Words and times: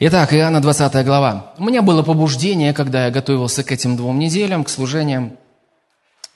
Итак, 0.00 0.32
Иоанна 0.32 0.60
20 0.60 1.04
глава. 1.04 1.54
У 1.58 1.64
меня 1.64 1.82
было 1.82 2.04
побуждение, 2.04 2.72
когда 2.72 3.06
я 3.06 3.10
готовился 3.10 3.64
к 3.64 3.72
этим 3.72 3.96
двум 3.96 4.20
неделям, 4.20 4.62
к 4.62 4.68
служениям, 4.68 5.32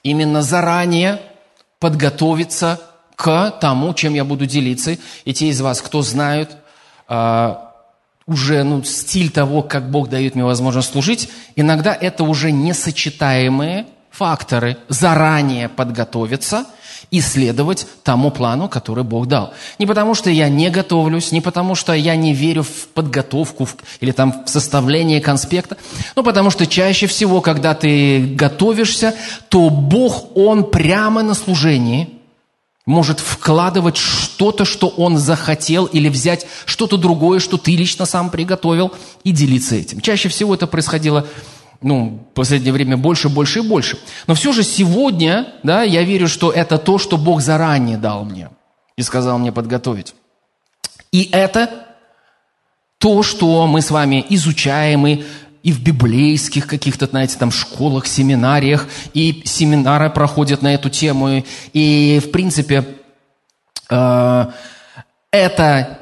именно 0.03 0.43
заранее 0.43 1.21
подготовиться 1.79 2.81
к 3.15 3.53
тому, 3.61 3.95
чем 3.95 4.15
я 4.15 4.25
буду 4.25 4.47
делиться. 4.47 4.97
И 5.25 5.33
те 5.33 5.47
из 5.47 5.61
вас, 5.61 5.81
кто 5.81 6.03
знают 6.03 6.57
а, 7.07 7.73
уже 8.27 8.65
ну, 8.65 8.83
стиль 8.83 9.31
того, 9.31 9.63
как 9.63 9.93
Бог 9.93 10.09
дает 10.09 10.35
мне 10.35 10.43
возможность 10.43 10.91
служить, 10.91 11.29
иногда 11.55 11.95
это 11.95 12.25
уже 12.25 12.51
несочетаемые 12.51 13.87
факторы. 14.13 14.77
Заранее 14.89 15.69
подготовиться– 15.69 16.67
и 17.13 17.21
следовать 17.21 17.87
тому 18.03 18.31
плану, 18.31 18.69
который 18.69 19.05
Бог 19.05 19.29
дал. 19.29 19.53
Не 19.79 19.87
потому, 19.87 20.15
что 20.15 20.31
я 20.31 20.49
не 20.49 20.71
готовлюсь, 20.71 21.31
не 21.31 21.43
потому, 21.43 21.75
что 21.75 21.93
я 21.93 22.17
не 22.17 22.33
верю 22.33 22.63
в 22.63 22.89
подготовку 22.89 23.69
или 24.01 24.13
там 24.13 24.45
в 24.47 24.49
составление 24.49 25.21
конспекта, 25.21 25.77
но 26.17 26.23
потому 26.23 26.51
что 26.51 26.67
чаще 26.67 27.07
всего, 27.07 27.43
когда 27.43 27.75
ты 27.75 28.35
готовишься, 28.35 29.15
то 29.51 29.69
Бог, 29.69 30.35
Он 30.35 30.65
прямо 30.71 31.23
на 31.23 31.35
служении 31.35 32.09
может 32.87 33.21
вкладывать 33.21 33.99
что-то, 33.99 34.65
что 34.65 34.89
Он 34.89 35.19
захотел, 35.19 35.85
или 35.85 36.09
взять 36.09 36.47
что-то 36.65 36.97
другое, 36.97 37.41
что 37.41 37.59
ты 37.59 37.77
лично 37.77 38.07
сам 38.07 38.31
приготовил, 38.31 38.91
и 39.23 39.33
делиться 39.33 39.77
этим. 39.77 40.01
Чаще 40.01 40.31
всего 40.31 40.55
это 40.55 40.67
происходило 40.67 41.27
ну, 41.83 42.27
в 42.31 42.35
последнее 42.35 42.73
время 42.73 42.97
больше, 42.97 43.29
больше 43.29 43.61
и 43.61 43.69
больше. 43.69 43.99
Но 44.27 44.35
все 44.35 44.53
же 44.53 44.63
сегодня, 44.63 45.55
да, 45.63 45.83
я 45.83 46.03
верю, 46.03 46.29
что 46.29 46.51
это 46.51 46.79
то, 46.79 46.99
что 46.99 47.19
Бог 47.19 47.41
заранее 47.41 47.97
дал 47.97 48.25
мне 48.25 48.51
и 48.97 49.03
сказал 49.03 49.39
мне 49.39 49.53
подготовить. 49.53 50.15
И 51.11 51.29
это 51.33 51.87
то, 52.99 53.23
что 53.23 53.67
мы 53.67 53.83
с 53.83 53.91
вами 53.91 54.25
изучаем 54.31 55.07
и, 55.07 55.25
и 55.63 55.73
в 55.73 55.83
библейских 55.83 56.67
каких-то, 56.67 57.07
знаете, 57.07 57.37
там 57.39 57.51
школах, 57.51 58.07
семинариях, 58.07 58.87
и 59.13 59.43
семинары 59.45 60.09
проходят 60.09 60.63
на 60.63 60.73
эту 60.75 60.89
тему. 60.89 61.45
И, 61.73 62.21
в 62.25 62.31
принципе, 62.31 62.97
э, 63.91 64.47
эта 65.31 65.99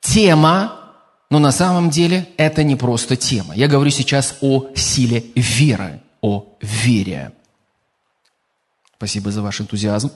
тема 0.00 0.85
но 1.28 1.38
на 1.38 1.50
самом 1.50 1.90
деле 1.90 2.28
это 2.36 2.62
не 2.62 2.76
просто 2.76 3.16
тема. 3.16 3.54
Я 3.54 3.66
говорю 3.66 3.90
сейчас 3.90 4.36
о 4.40 4.68
силе 4.74 5.24
веры, 5.34 6.00
о 6.20 6.46
вере. 6.60 7.32
Спасибо 8.96 9.30
за 9.30 9.42
ваш 9.42 9.60
энтузиазм. 9.60 10.12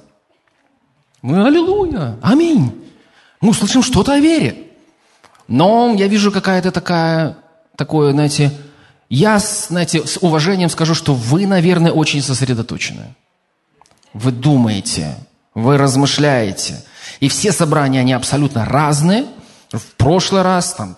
Мы 1.23 1.45
аллилуйя, 1.45 2.17
аминь. 2.23 2.73
Мы 3.41 3.51
услышим 3.51 3.83
что-то 3.83 4.13
о 4.13 4.21
вере. 4.21 4.69
Но 5.49 5.95
я 5.99 6.07
вижу 6.07 6.31
какая-то 6.31 6.71
такая, 6.71 7.39
такое, 7.77 8.13
знаете, 8.13 8.53
я, 9.09 9.41
знаете, 9.41 10.07
с 10.07 10.17
уважением 10.19 10.71
скажу, 10.71 10.95
что 10.95 11.15
вы, 11.15 11.47
наверное, 11.47 11.91
очень 11.91 12.23
сосредоточены. 12.23 13.17
Вы 14.13 14.31
думаете, 14.31 15.17
вы 15.55 15.77
размышляете. 15.77 16.85
И 17.19 17.29
все 17.29 17.51
собрания, 17.51 18.01
они 18.01 18.13
абсолютно 18.13 18.65
разные– 18.65 19.27
в 19.73 19.97
прошлый 19.97 20.43
раз 20.43 20.75
там, 20.75 20.97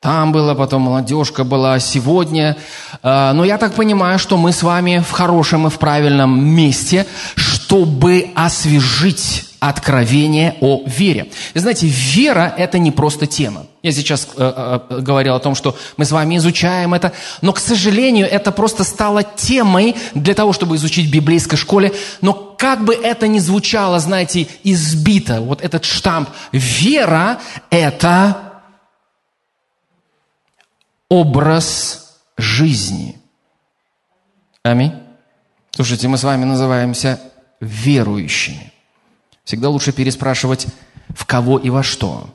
там 0.00 0.32
было, 0.32 0.54
потом 0.54 0.82
молодежка 0.82 1.44
была, 1.44 1.78
сегодня. 1.80 2.56
А, 3.02 3.32
но 3.32 3.44
я 3.44 3.58
так 3.58 3.74
понимаю, 3.74 4.18
что 4.18 4.36
мы 4.36 4.52
с 4.52 4.62
вами 4.62 4.98
в 4.98 5.10
хорошем 5.10 5.66
и 5.66 5.70
в 5.70 5.78
правильном 5.78 6.46
месте, 6.46 7.06
чтобы 7.34 8.30
освежить 8.34 9.46
откровение 9.60 10.56
о 10.60 10.82
вере. 10.86 11.30
И 11.54 11.58
знаете, 11.58 11.86
вера– 11.86 12.52
это 12.58 12.78
не 12.78 12.90
просто 12.90 13.26
тема. 13.26 13.66
Я 13.84 13.92
сейчас 13.92 14.26
э, 14.34 14.80
э, 14.88 15.00
говорил 15.02 15.34
о 15.34 15.40
том, 15.40 15.54
что 15.54 15.76
мы 15.98 16.06
с 16.06 16.10
вами 16.10 16.38
изучаем 16.38 16.94
это, 16.94 17.12
но, 17.42 17.52
к 17.52 17.58
сожалению, 17.58 18.26
это 18.26 18.50
просто 18.50 18.82
стало 18.82 19.22
темой 19.22 19.94
для 20.14 20.32
того, 20.32 20.54
чтобы 20.54 20.76
изучить 20.76 21.06
в 21.06 21.12
библейской 21.12 21.56
школе. 21.56 21.92
Но 22.22 22.32
как 22.32 22.82
бы 22.82 22.94
это 22.94 23.28
ни 23.28 23.38
звучало, 23.38 24.00
знаете, 24.00 24.48
избито, 24.62 25.42
вот 25.42 25.60
этот 25.60 25.84
штамп, 25.84 26.30
вера– 26.50 27.40
это 27.70 28.54
образ 31.10 32.16
жизни. 32.38 33.20
Аминь. 34.62 34.94
Слушайте, 35.72 36.08
мы 36.08 36.16
с 36.16 36.24
вами 36.24 36.44
называемся 36.44 37.20
верующими. 37.60 38.72
Всегда 39.44 39.68
лучше 39.68 39.92
переспрашивать, 39.92 40.68
в 41.14 41.26
кого 41.26 41.58
и 41.58 41.68
во 41.68 41.82
что. 41.82 42.30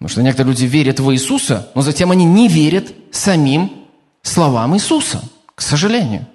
Потому 0.00 0.12
что 0.12 0.22
некоторые 0.22 0.52
люди 0.52 0.64
верят 0.64 0.98
в 0.98 1.12
Иисуса, 1.12 1.68
но 1.74 1.82
затем 1.82 2.10
они 2.10 2.24
не 2.24 2.48
верят 2.48 2.86
самим 3.12 3.86
словам 4.22 4.74
Иисуса. 4.74 5.22
К 5.54 5.60
сожалению. 5.60 6.26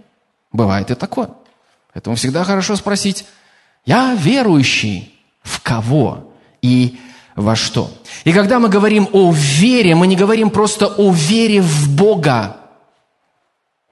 Бывает 0.52 0.92
и 0.92 0.96
такое. 0.96 1.30
Поэтому 1.92 2.16
всегда 2.16 2.44
хорошо 2.44 2.76
спросить, 2.76 3.26
я 3.84 4.14
верующий 4.14 5.16
в 5.42 5.62
кого 5.62 6.32
и 6.62 7.00
во 7.36 7.56
что. 7.56 7.90
И 8.24 8.34
когда 8.34 8.60
мы 8.60 8.70
говорим 8.70 9.10
о 9.14 9.34
вере, 9.34 9.96
мы 9.96 10.06
не 10.06 10.16
говорим 10.16 10.52
просто 10.52 10.86
о 10.86 11.12
вере 11.12 11.64
в 11.64 11.90
Бога. 11.90 12.58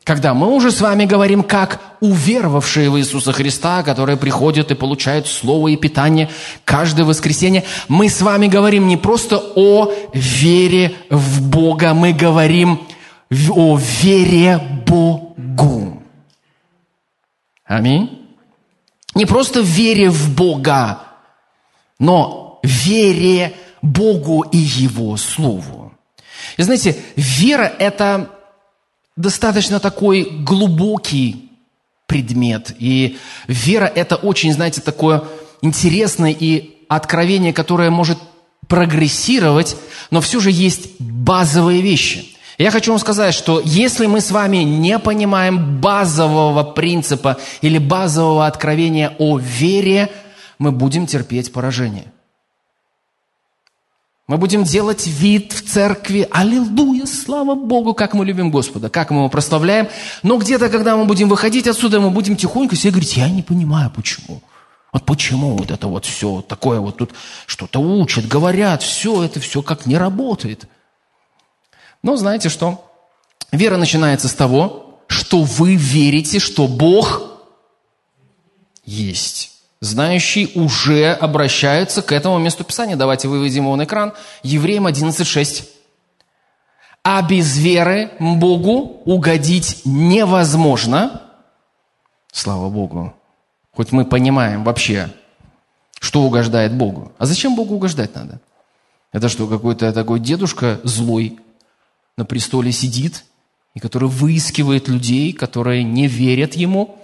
Когда 0.04 0.36
мы 0.36 0.54
уже 0.54 0.70
с 0.70 0.82
вами 0.82 1.06
говорим, 1.06 1.42
как 1.42 1.82
уверовавшие 2.04 2.90
в 2.90 3.00
Иисуса 3.00 3.32
Христа, 3.32 3.82
которые 3.82 4.18
приходят 4.18 4.72
и 4.72 4.76
получают 4.76 5.26
слово 5.26 5.70
и 5.70 5.78
питание 5.78 6.30
каждое 6.66 7.06
воскресенье, 7.06 7.64
мы 7.88 8.10
с 8.10 8.22
вами 8.22 8.48
говорим 8.48 8.90
не 8.90 8.98
просто 8.98 9.42
о 9.56 9.90
вере 10.14 10.94
в 11.10 11.48
Бога, 11.48 11.94
мы 11.94 12.12
говорим 12.12 12.82
о 13.32 13.78
вере 13.78 14.60
Богу. 14.86 16.04
Аминь. 17.64 18.28
Не 19.16 19.26
просто 19.26 19.62
вере 19.62 20.10
в 20.10 20.36
Бога, 20.36 21.00
но 22.00 22.60
вере 22.64 23.54
Богу 23.82 24.42
и 24.42 24.58
Его 24.58 25.16
Слову. 25.16 25.94
И 26.58 26.64
знаете, 26.64 26.98
вера– 27.16 27.72
это 27.80 28.30
достаточно 29.16 29.80
такой 29.80 30.24
глубокий 30.24 31.53
предмет. 32.14 32.76
И 32.78 33.18
вера– 33.48 33.92
это 33.96 34.16
очень, 34.18 34.54
знаете, 34.54 34.82
такое 34.82 35.24
интересное 35.64 36.30
и 36.30 36.78
откровение, 36.88 37.54
которое 37.54 37.90
может 37.90 38.20
прогрессировать, 38.68 39.76
но 40.12 40.22
все 40.22 40.40
же 40.40 40.52
есть 40.52 41.00
базовые 41.00 41.82
вещи– 41.82 42.30
я 42.60 42.70
хочу 42.70 42.92
вам 42.92 43.00
сказать, 43.00 43.34
что 43.34 43.60
если 43.66 44.06
мы 44.06 44.22
с 44.22 44.30
вами 44.30 44.58
не 44.58 45.00
понимаем 45.00 45.82
базового 45.82 46.64
принципа 46.64 47.38
или 47.62 47.80
базового 47.80 48.46
откровения 48.46 49.16
о 49.18 49.40
вере, 49.40 50.12
мы 50.60 50.72
будем 50.72 51.08
терпеть 51.08 51.52
поражение. 51.52 52.13
Мы 54.26 54.38
будем 54.38 54.64
делать 54.64 55.06
вид 55.06 55.52
в 55.52 55.70
церкви, 55.70 56.28
аллилуйя, 56.32 57.06
слава 57.06 57.56
Богу, 57.56 57.94
как 57.94 58.14
мы 58.14 58.26
любим 58.26 58.52
Господа, 58.52 58.90
как 58.90 59.12
мы 59.12 59.18
его 59.18 59.30
прославляем. 59.30 59.90
Но 60.22 60.38
где-то, 60.38 60.70
когда 60.70 60.96
мы 60.96 61.04
будем 61.06 61.28
выходить 61.28 61.68
отсюда, 61.68 62.00
мы 62.00 62.10
будем 62.10 62.38
тихонько 62.38 62.78
себе 62.78 62.92
говорить, 62.92 63.18
я 63.18 63.30
не 63.30 63.44
понимаю, 63.44 63.92
почему. 63.94 64.42
Вот 64.94 65.04
почему 65.06 65.58
вот 65.58 65.72
это 65.72 65.88
вот 65.88 66.06
все 66.06 66.42
такое 66.42 66.80
вот 66.80 66.98
тут 66.98 67.12
что-то 67.48 67.80
учат, 67.80 68.26
говорят, 68.28 68.82
все 68.82 69.24
это 69.24 69.42
все 69.42 69.62
как 69.62 69.86
не 69.86 69.98
работает. 69.98 70.70
Но 72.02 72.16
знаете 72.16 72.48
что? 72.48 72.90
Вера 73.52 73.76
начинается 73.76 74.30
с 74.30 74.34
того, 74.34 75.02
что 75.08 75.44
вы 75.44 75.76
верите, 75.76 76.40
что 76.40 76.68
Бог 76.68 77.24
есть. 78.86 79.53
Знающий 79.84 80.50
уже 80.56 81.12
обращается 81.12 82.02
к 82.02 82.14
этому 82.14 82.40
месту 82.40 82.64
Писания. 82.64 82.96
Давайте 82.96 83.28
выведем 83.28 83.64
его 83.64 83.76
на 83.76 83.84
экран. 83.84 84.14
Евреям 84.42 84.88
11.6. 84.88 85.68
А 87.04 87.22
без 87.22 87.58
веры 87.58 88.12
Богу 88.18 89.02
угодить 89.04 89.82
невозможно. 89.84 91.22
Слава 92.32 92.70
Богу. 92.70 93.14
Хоть 93.76 93.92
мы 93.92 94.06
понимаем 94.06 94.64
вообще, 94.64 95.10
что 96.00 96.22
угождает 96.22 96.74
Богу. 96.74 97.12
А 97.18 97.26
зачем 97.26 97.58
Богу 97.58 97.76
угождать 97.76 98.16
надо? 98.16 98.40
Это 99.12 99.28
что, 99.28 99.48
какой-то 99.48 99.92
такой 99.92 100.22
дедушка 100.22 100.80
злой, 100.86 101.42
на 102.16 102.24
престоле 102.24 102.72
сидит, 102.72 103.26
и 103.74 103.82
который 103.82 104.08
выискивает 104.08 104.88
людей, 104.88 105.34
которые 105.34 105.84
не 105.84 106.08
верят 106.08 106.54
ему, 106.54 107.03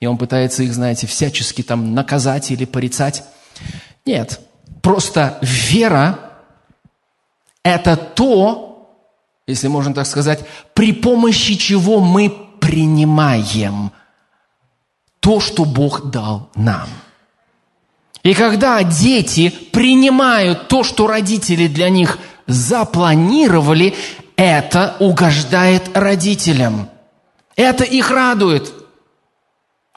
и 0.00 0.06
он 0.06 0.18
пытается 0.18 0.62
их, 0.62 0.74
знаете, 0.74 1.06
всячески 1.06 1.62
там 1.62 1.94
наказать 1.94 2.50
или 2.50 2.64
порицать. 2.64 3.24
Нет, 4.04 4.40
просто 4.82 5.38
вера– 5.42 6.18
это 7.62 7.96
то, 7.96 8.96
если 9.46 9.68
можно 9.68 9.94
так 9.94 10.06
сказать, 10.06 10.44
при 10.74 10.92
помощи 10.92 11.54
чего 11.54 12.00
мы 12.00 12.30
принимаем 12.60 13.92
то, 15.20 15.40
что 15.40 15.64
Бог 15.64 16.10
дал 16.10 16.50
нам. 16.54 16.88
И 18.22 18.34
когда 18.34 18.82
дети 18.82 19.50
принимают 19.50 20.68
то, 20.68 20.82
что 20.82 21.06
родители 21.06 21.68
для 21.68 21.88
них 21.88 22.18
запланировали, 22.46 23.94
это 24.36 24.96
угождает 24.98 25.96
родителям. 25.96 26.88
Это 27.56 27.84
их 27.84 28.10
радует. 28.10 28.72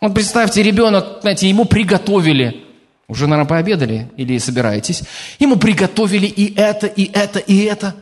Вот 0.01 0.13
представьте, 0.13 0.63
ребенок, 0.63 1.19
знаете, 1.21 1.49
ему 1.49 1.65
приготовили, 1.65 2.65
уже, 3.07 3.27
наверное, 3.27 3.49
пообедали 3.49 4.11
или 4.15 4.37
собираетесь, 4.37 5.03
ему 5.39 5.57
приготовили 5.57 6.25
и 6.25 6.55
это, 6.55 6.87
и 6.87 7.11
это, 7.11 7.39
и 7.39 7.63
это, 7.63 7.95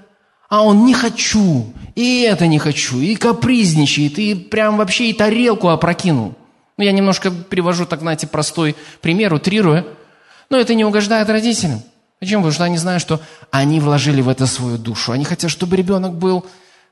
а 0.49 0.63
он 0.63 0.85
не 0.85 0.93
хочу, 0.93 1.73
и 1.95 2.21
это 2.21 2.45
не 2.45 2.59
хочу, 2.59 2.99
и 2.99 3.15
капризничает, 3.15 4.19
и 4.19 4.35
прям 4.35 4.77
вообще 4.77 5.09
и 5.09 5.13
тарелку 5.13 5.69
опрокинул. 5.69 6.35
Ну, 6.77 6.83
я 6.83 6.91
немножко 6.91 7.31
привожу, 7.31 7.85
так 7.85 8.01
знаете, 8.01 8.27
простой 8.27 8.75
пример, 9.01 9.33
утрируя, 9.33 9.85
но 10.49 10.57
это 10.57 10.75
не 10.75 10.85
угождает 10.85 11.29
родителям. 11.29 11.81
Почему? 12.19 12.41
Потому 12.41 12.53
что 12.53 12.63
они 12.63 12.77
знают, 12.77 13.01
что 13.01 13.19
они 13.51 13.79
вложили 13.79 14.21
в 14.21 14.29
это 14.29 14.45
свою 14.45 14.77
душу. 14.77 15.11
Они 15.11 15.23
хотят, 15.23 15.51
чтобы 15.51 15.75
ребенок 15.75 16.13
был 16.13 16.45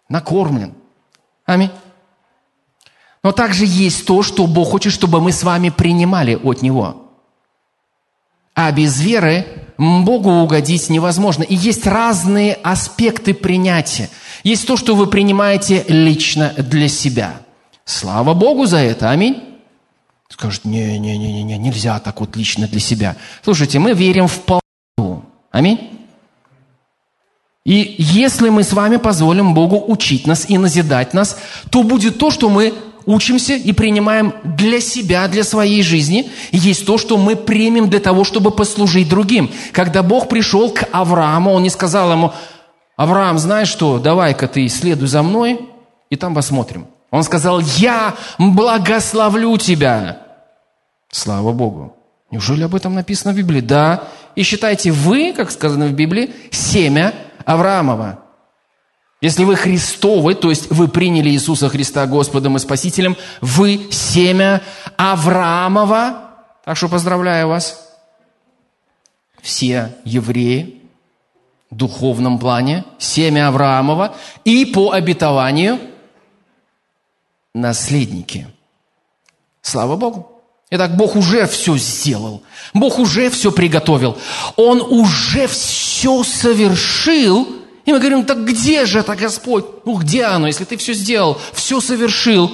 накормлен. 0.09 0.73
Аминь. 1.45 1.71
Но 3.25 3.31
также 3.31 3.65
есть 3.65 4.05
то, 4.05 4.21
что 4.21 4.45
Бог 4.45 4.69
хочет, 4.69 4.93
чтобы 4.93 5.19
мы 5.19 5.31
с 5.31 5.41
вами 5.41 5.69
принимали 5.69 6.35
от 6.35 6.61
Него. 6.61 7.07
А 8.53 8.71
без 8.71 9.01
веры 9.01 9.47
Богу 9.79 10.29
угодить 10.29 10.91
невозможно. 10.91 11.41
И 11.41 11.55
есть 11.55 11.87
разные 11.87 12.53
аспекты 12.53 13.33
принятия. 13.33 14.11
Есть 14.43 14.67
то, 14.67 14.77
что 14.77 14.95
вы 14.95 15.07
принимаете 15.07 15.83
лично 15.87 16.53
для 16.55 16.87
себя. 16.87 17.41
Слава 17.83 18.35
Богу 18.35 18.67
за 18.67 18.77
это. 18.77 19.09
Аминь. 19.09 19.41
Скажет, 20.29 20.63
не-не-не, 20.63 21.41
не, 21.41 21.57
нельзя 21.57 21.97
так 21.99 22.19
вот 22.19 22.35
лично 22.35 22.67
для 22.67 22.79
себя. 22.79 23.15
Слушайте, 23.43 23.79
мы 23.79 23.93
верим 23.93 24.27
в 24.27 24.39
полноту. 24.41 25.23
Аминь. 25.49 25.79
И 27.65 27.95
если 27.97 28.49
мы 28.49 28.61
с 28.61 28.71
вами 28.71 28.97
позволим 28.97 29.55
Богу 29.55 29.83
учить 29.87 30.27
нас 30.27 30.47
и 30.47 30.59
назидать 30.59 31.15
нас, 31.15 31.39
то 31.71 31.81
будет 31.81 32.19
то, 32.19 32.29
что 32.29 32.49
мы 32.51 32.75
учимся 33.05 33.55
и 33.55 33.71
принимаем 33.71 34.33
для 34.43 34.79
себя, 34.79 35.27
для 35.27 35.43
своей 35.43 35.83
жизни. 35.83 36.29
Есть 36.51 36.85
то, 36.85 36.97
что 36.97 37.17
мы 37.17 37.35
примем 37.35 37.89
для 37.89 37.99
того, 37.99 38.23
чтобы 38.23 38.51
послужить 38.51 39.09
другим. 39.09 39.51
Когда 39.71 40.03
Бог 40.03 40.29
пришел 40.29 40.71
к 40.71 40.87
Аврааму, 40.91 41.51
Он 41.51 41.63
не 41.63 41.69
сказал 41.69 42.11
ему, 42.11 42.33
Авраам, 42.95 43.37
знаешь 43.37 43.67
что, 43.67 43.99
давай-ка 43.99 44.47
ты 44.47 44.67
следуй 44.69 45.07
за 45.07 45.21
мной, 45.21 45.59
и 46.09 46.15
там 46.15 46.33
посмотрим. 46.33 46.87
Он 47.11 47.23
сказал, 47.23 47.59
я 47.77 48.15
благословлю 48.37 49.57
тебя. 49.57 50.21
Слава 51.11 51.51
Богу. 51.51 51.95
Неужели 52.31 52.63
об 52.63 52.75
этом 52.75 52.93
написано 52.93 53.33
в 53.33 53.37
Библии? 53.37 53.61
Да. 53.61 54.03
И 54.35 54.43
считайте, 54.43 54.91
вы, 54.91 55.33
как 55.33 55.51
сказано 55.51 55.87
в 55.87 55.93
Библии, 55.93 56.33
семя 56.51 57.13
Авраамова. 57.45 58.24
Если 59.21 59.43
вы 59.43 59.55
Христовы, 59.55 60.35
то 60.35 60.49
есть 60.49 60.69
вы 60.69 60.87
приняли 60.87 61.29
Иисуса 61.29 61.69
Христа 61.69 62.05
Господом 62.05 62.57
и 62.57 62.59
Спасителем, 62.59 63.15
вы 63.41 63.87
семя 63.91 64.61
Авраамова. 64.97 66.31
Так 66.65 66.75
что 66.75 66.89
поздравляю 66.89 67.47
вас. 67.47 67.81
Все 69.41 69.95
евреи 70.03 70.81
в 71.71 71.75
духовном 71.75 72.39
плане, 72.39 72.83
семя 72.97 73.47
Авраамова 73.47 74.15
и 74.43 74.65
по 74.65 74.91
обетованию 74.91 75.79
наследники. 77.53 78.47
Слава 79.61 79.95
Богу. 79.95 80.31
Итак, 80.71 80.97
Бог 80.97 81.15
уже 81.15 81.47
все 81.47 81.77
сделал. 81.77 82.43
Бог 82.73 82.99
уже 82.99 83.29
все 83.29 83.51
приготовил. 83.51 84.17
Он 84.57 84.81
уже 84.81 85.47
все 85.47 86.23
совершил– 86.23 87.47
и 87.85 87.91
мы 87.91 87.99
говорим, 87.99 88.25
так 88.25 88.43
где 88.43 88.85
же 88.85 88.99
это, 88.99 89.15
Господь? 89.15 89.65
Ну 89.85 89.95
где 89.97 90.23
оно, 90.25 90.47
если 90.47 90.65
ты 90.65 90.75
все 90.77 90.93
сделал, 90.93 91.39
все 91.53 91.79
совершил? 91.79 92.51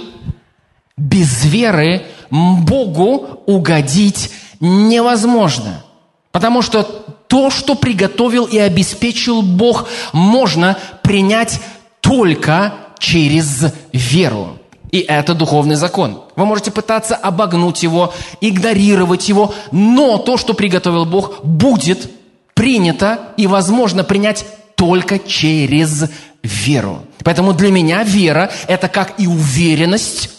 Без 0.98 1.46
веры 1.46 2.06
Богу 2.30 3.42
угодить 3.46 4.32
невозможно. 4.60 5.84
Потому 6.32 6.62
что 6.62 6.84
то, 6.84 7.50
что 7.50 7.76
приготовил 7.76 8.46
и 8.46 8.58
обеспечил 8.58 9.42
Бог, 9.42 9.88
можно 10.12 10.78
принять 11.02 11.62
только 12.02 12.74
через 13.00 13.66
веру. 13.94 14.58
И 14.92 15.00
это 15.00 15.34
духовный 15.34 15.76
закон. 15.76 16.22
Вы 16.36 16.46
можете 16.46 16.72
пытаться 16.72 17.16
обогнуть 17.16 17.84
его, 17.84 18.14
игнорировать 18.42 19.30
его, 19.30 19.54
но 19.72 20.18
то, 20.18 20.36
что 20.36 20.54
приготовил 20.54 21.06
Бог, 21.06 21.44
будет 21.46 22.12
принято 22.54 23.34
и 23.38 23.48
возможно 23.48 24.04
принять 24.04 24.46
только 24.82 25.20
через 25.20 26.10
веру. 26.42 27.06
Поэтому 27.24 27.54
для 27.54 27.70
меня 27.70 28.02
вера– 28.02 28.52
это 28.68 28.88
как 28.88 29.20
и 29.20 29.28
уверенность, 29.28 30.32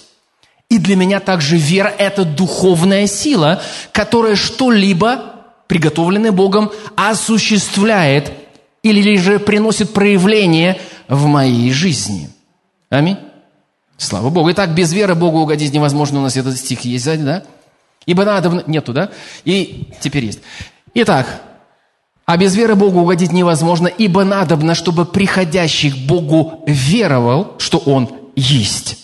и 0.69 0.79
для 0.79 0.97
меня 0.97 1.21
также 1.21 1.57
вера– 1.57 1.95
это 1.99 2.25
духовная 2.25 3.07
сила, 3.07 3.63
которая 3.93 4.35
что-либо, 4.35 5.37
приготовленное 5.69 6.33
Богом, 6.33 6.73
осуществляет 6.97 8.33
или 8.83 9.17
же 9.17 9.39
приносит 9.39 9.93
проявление 9.93 10.81
в 11.07 11.27
моей 11.27 11.71
жизни. 11.71 12.29
Аминь. 12.91 13.19
Слава 13.97 14.29
Богу. 14.31 14.51
Итак, 14.51 14.75
без 14.75 14.93
веры 14.93 15.15
Богу 15.15 15.39
угодить 15.39 15.73
невозможно. 15.73 16.19
У 16.19 16.23
нас 16.23 16.37
этот 16.37 16.59
стих 16.59 16.81
есть 16.81 17.05
сзади, 17.05 17.23
да? 17.23 17.45
Ибо 18.07 18.25
надо... 18.25 18.65
Нету, 18.67 18.93
да? 18.93 19.11
И 19.45 19.87
теперь 20.01 20.25
есть. 20.25 20.41
Итак, 20.95 21.29
а 22.25 22.37
без 22.37 22.55
веры 22.55 22.75
Богу 22.75 23.01
угодить 23.01 23.33
невозможно, 23.33 23.89
ибо 23.89 24.25
надобно, 24.25 24.75
чтобы 24.75 25.05
приходящий 25.05 25.91
к 25.91 25.97
Богу 25.97 26.63
веровал, 26.67 27.55
что 27.59 27.79
Он 27.79 28.09
есть. 28.37 28.99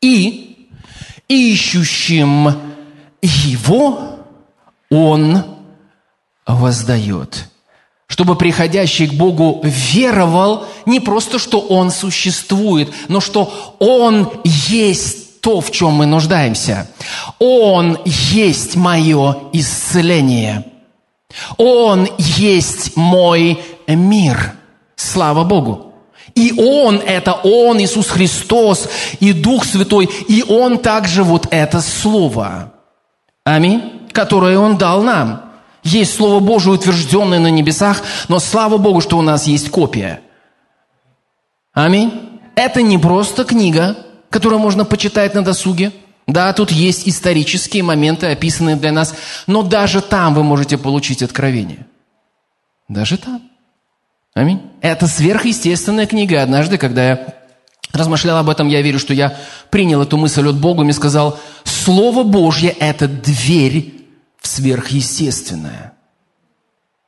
И 0.00 0.68
ищущим 1.28 2.54
Его 3.22 4.18
Он 4.90 5.42
воздает. 6.46 7.48
Чтобы 8.06 8.36
приходящий 8.36 9.08
к 9.08 9.14
Богу 9.14 9.60
веровал 9.64 10.64
не 10.86 11.00
просто, 11.00 11.40
что 11.40 11.58
Он 11.58 11.90
существует, 11.90 12.92
но 13.08 13.20
что 13.20 13.76
Он 13.80 14.30
есть 14.44 15.40
то, 15.40 15.60
в 15.60 15.72
чем 15.72 15.94
мы 15.94 16.06
нуждаемся. 16.06 16.88
Он 17.40 17.98
есть 18.04 18.76
мое 18.76 19.38
исцеление– 19.52 20.66
он 21.56 22.08
есть 22.18 22.96
мой 22.96 23.60
мир. 23.86 24.52
Слава 24.96 25.44
Богу. 25.44 25.92
И 26.34 26.54
Он, 26.58 26.96
это 26.96 27.32
Он, 27.32 27.80
Иисус 27.80 28.08
Христос, 28.08 28.88
и 29.20 29.32
Дух 29.32 29.64
Святой, 29.64 30.08
и 30.28 30.44
Он 30.46 30.78
также 30.78 31.22
вот 31.22 31.48
это 31.50 31.80
Слово. 31.80 32.72
Аминь. 33.44 34.08
Которое 34.12 34.58
Он 34.58 34.76
дал 34.76 35.02
нам. 35.02 35.52
Есть 35.82 36.14
Слово 36.14 36.40
Божие, 36.40 36.74
утвержденное 36.74 37.38
на 37.38 37.50
небесах, 37.50 38.02
но 38.28 38.38
слава 38.38 38.76
Богу, 38.76 39.00
что 39.00 39.18
у 39.18 39.22
нас 39.22 39.46
есть 39.46 39.70
копия. 39.70 40.20
Аминь. 41.72 42.12
Это 42.54 42.82
не 42.82 42.98
просто 42.98 43.44
книга, 43.44 43.96
которую 44.30 44.58
можно 44.58 44.84
почитать 44.84 45.34
на 45.34 45.42
досуге– 45.42 45.92
да, 46.26 46.52
тут 46.52 46.72
есть 46.72 47.06
исторические 47.06 47.84
моменты, 47.84 48.26
описанные 48.26 48.76
для 48.76 48.90
нас, 48.90 49.14
но 49.46 49.62
даже 49.62 50.00
там 50.00 50.34
вы 50.34 50.42
можете 50.42 50.76
получить 50.76 51.22
откровение. 51.22 51.86
Даже 52.88 53.16
там. 53.16 53.42
Аминь. 54.34 54.60
Это 54.80 55.06
сверхъестественная 55.06 56.06
книга. 56.06 56.42
Однажды, 56.42 56.78
когда 56.78 57.08
я 57.08 57.34
размышлял 57.92 58.38
об 58.38 58.50
этом, 58.50 58.68
я 58.68 58.82
верю, 58.82 58.98
что 58.98 59.14
я 59.14 59.36
принял 59.70 60.02
эту 60.02 60.16
мысль 60.16 60.48
от 60.48 60.56
Бога 60.56 60.84
и 60.84 60.92
сказал, 60.92 61.38
Слово 61.64 62.24
Божье– 62.24 62.70
это 62.80 63.06
дверь 63.06 63.94
в 64.40 64.48
сверхъестественное. 64.48 65.92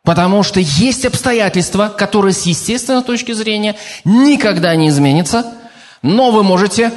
Потому 0.04 0.42
что 0.42 0.60
есть 0.60 1.04
обстоятельства, 1.04 1.88
которые 1.88 2.32
с 2.32 2.46
естественной 2.46 3.02
точки 3.02 3.32
зрения 3.32 3.76
никогда 4.04 4.74
не 4.74 4.88
изменятся, 4.88 5.52
но 6.02 6.30
вы 6.30 6.42
можете 6.42 6.92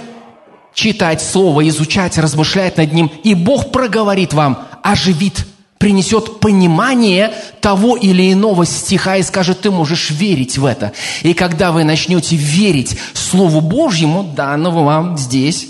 читать 0.73 1.21
Слово, 1.21 1.67
изучать, 1.69 2.17
размышлять 2.17 2.77
над 2.77 2.93
ним, 2.93 3.11
и 3.23 3.33
Бог 3.33 3.71
проговорит 3.71 4.33
вам, 4.33 4.65
оживит, 4.83 5.45
принесет 5.77 6.39
понимание 6.39 7.33
того 7.59 7.97
или 7.97 8.31
иного 8.31 8.65
стиха 8.65 9.17
и 9.17 9.23
скажет, 9.23 9.61
ты 9.61 9.71
можешь 9.71 10.11
верить 10.11 10.57
в 10.57 10.65
это. 10.65 10.93
И 11.23 11.33
когда 11.33 11.71
вы 11.71 11.83
начнете 11.83 12.35
верить 12.35 12.97
Слову 13.13 13.61
Божьему, 13.61 14.23
данному 14.23 14.83
вам 14.83 15.17
здесь, 15.17 15.67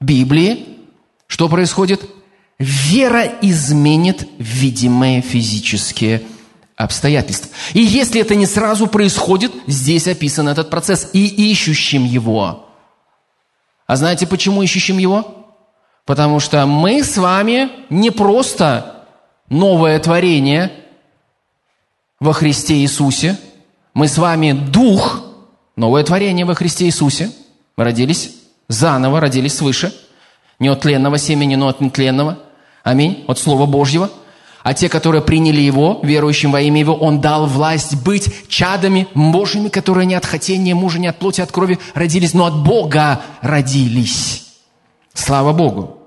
Библии, 0.00 0.66
что 1.28 1.48
происходит? 1.48 2.02
Вера 2.58 3.24
изменит 3.40 4.28
видимые 4.38 5.22
физические 5.22 6.22
обстоятельства. 6.76 7.50
И 7.72 7.80
если 7.80 8.20
это 8.20 8.34
не 8.34 8.46
сразу 8.46 8.88
происходит, 8.88 9.52
здесь 9.66 10.08
описан 10.08 10.48
этот 10.48 10.70
процесс, 10.70 11.08
и 11.12 11.24
ищущим 11.50 12.04
его– 12.04 12.66
а 13.92 13.96
знаете, 13.96 14.26
почему 14.26 14.62
ищем 14.62 14.96
его? 14.96 15.52
Потому 16.06 16.40
что 16.40 16.64
мы 16.64 17.04
с 17.04 17.18
вами 17.18 17.68
не 17.90 18.10
просто 18.10 19.04
новое 19.50 19.98
творение 19.98 20.72
во 22.18 22.32
Христе 22.32 22.76
Иисусе, 22.76 23.38
Мы 23.92 24.08
с 24.08 24.16
вами 24.16 24.52
дух, 24.52 25.22
новое 25.76 26.04
творение 26.04 26.46
во 26.46 26.54
Христе 26.54 26.86
Иисусе. 26.86 27.32
Мы 27.76 27.84
родились 27.84 28.34
заново, 28.66 29.20
родились 29.20 29.56
свыше. 29.56 29.92
Не 30.58 30.68
от 30.68 30.80
тленного 30.80 31.18
семени, 31.18 31.56
но 31.56 31.68
от 31.68 31.82
нетленного. 31.82 32.38
Аминь. 32.84 33.26
От 33.28 33.38
Слова 33.38 33.66
Божьего. 33.66 34.08
А 34.62 34.74
те, 34.74 34.88
которые 34.88 35.22
приняли 35.22 35.60
Его, 35.60 36.00
верующим 36.02 36.52
во 36.52 36.60
имя 36.60 36.80
Его, 36.80 36.94
Он 36.94 37.20
дал 37.20 37.46
власть 37.46 37.96
быть 38.02 38.48
чадами 38.48 39.08
Божьими, 39.14 39.68
которые 39.68 40.06
не 40.06 40.14
от 40.14 40.24
хотения 40.24 40.74
мужа, 40.74 40.98
не 40.98 41.08
от 41.08 41.18
плоти, 41.18 41.40
а 41.40 41.44
от 41.44 41.52
крови 41.52 41.78
родились, 41.94 42.34
но 42.34 42.46
от 42.46 42.56
Бога 42.62 43.20
родились. 43.40 44.46
Слава 45.14 45.52
Богу. 45.52 45.98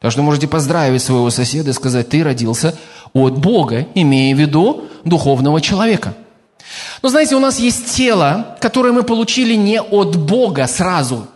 Так 0.00 0.12
что 0.12 0.22
можете 0.22 0.48
поздравить 0.48 1.02
своего 1.02 1.30
соседа 1.30 1.70
и 1.70 1.74
сказать, 1.74 2.08
ты 2.08 2.22
родился 2.22 2.76
от 3.12 3.38
Бога, 3.38 3.86
имея 3.94 4.34
в 4.34 4.38
виду 4.38 4.84
духовного 5.04 5.60
человека. 5.60 6.14
Но 7.02 7.08
знаете, 7.08 7.36
у 7.36 7.40
нас 7.40 7.58
есть 7.58 7.94
тело, 7.94 8.56
которое 8.60 8.92
мы 8.92 9.04
получили 9.04 9.54
не 9.54 9.80
от 9.80 10.16
Бога 10.16 10.66
сразу. 10.66 11.26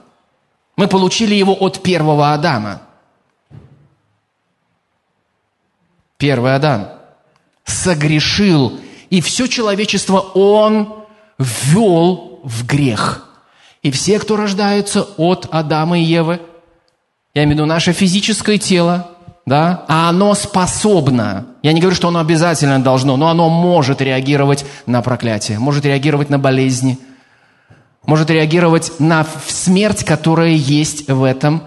Мы 0.77 0.89
получили 0.89 1.35
его 1.35 1.53
от 1.53 1.83
первого 1.83 2.33
Адама. 2.33 2.83
Первый 6.19 6.55
Адам 6.55 6.89
согрешил, 7.65 8.79
и 9.11 9.21
все 9.21 9.47
человечество 9.47 10.19
он 10.19 11.05
ввел 11.39 12.41
в 12.43 12.67
грех. 12.67 13.29
И 13.83 13.91
все, 13.91 14.19
кто 14.19 14.37
рождаются 14.37 15.03
от 15.17 15.47
Адама 15.51 15.99
и 15.99 16.03
Евы, 16.03 16.41
я 17.35 17.45
имею 17.45 17.57
в 17.57 17.59
виду 17.59 17.67
наше 17.67 17.93
физическое 17.93 18.59
тело, 18.59 19.11
да, 19.45 19.85
а 19.89 20.09
оно 20.09 20.35
способно, 20.35 21.47
я 21.63 21.73
не 21.73 21.81
говорю, 21.81 21.95
что 21.95 22.09
оно 22.09 22.19
обязательно 22.19 22.83
должно, 22.83 23.17
но 23.17 23.29
оно 23.29 23.49
может 23.49 24.01
реагировать 24.01 24.65
на 24.87 25.03
проклятие, 25.03 25.59
может 25.59 25.85
реагировать 25.85 26.31
на 26.31 26.39
болезни, 26.39 26.99
может 28.07 28.31
реагировать 28.31 28.93
на 28.99 29.27
смерть, 29.47 30.05
которая 30.05 30.51
есть 30.51 31.09
в 31.09 31.23
этом 31.23 31.63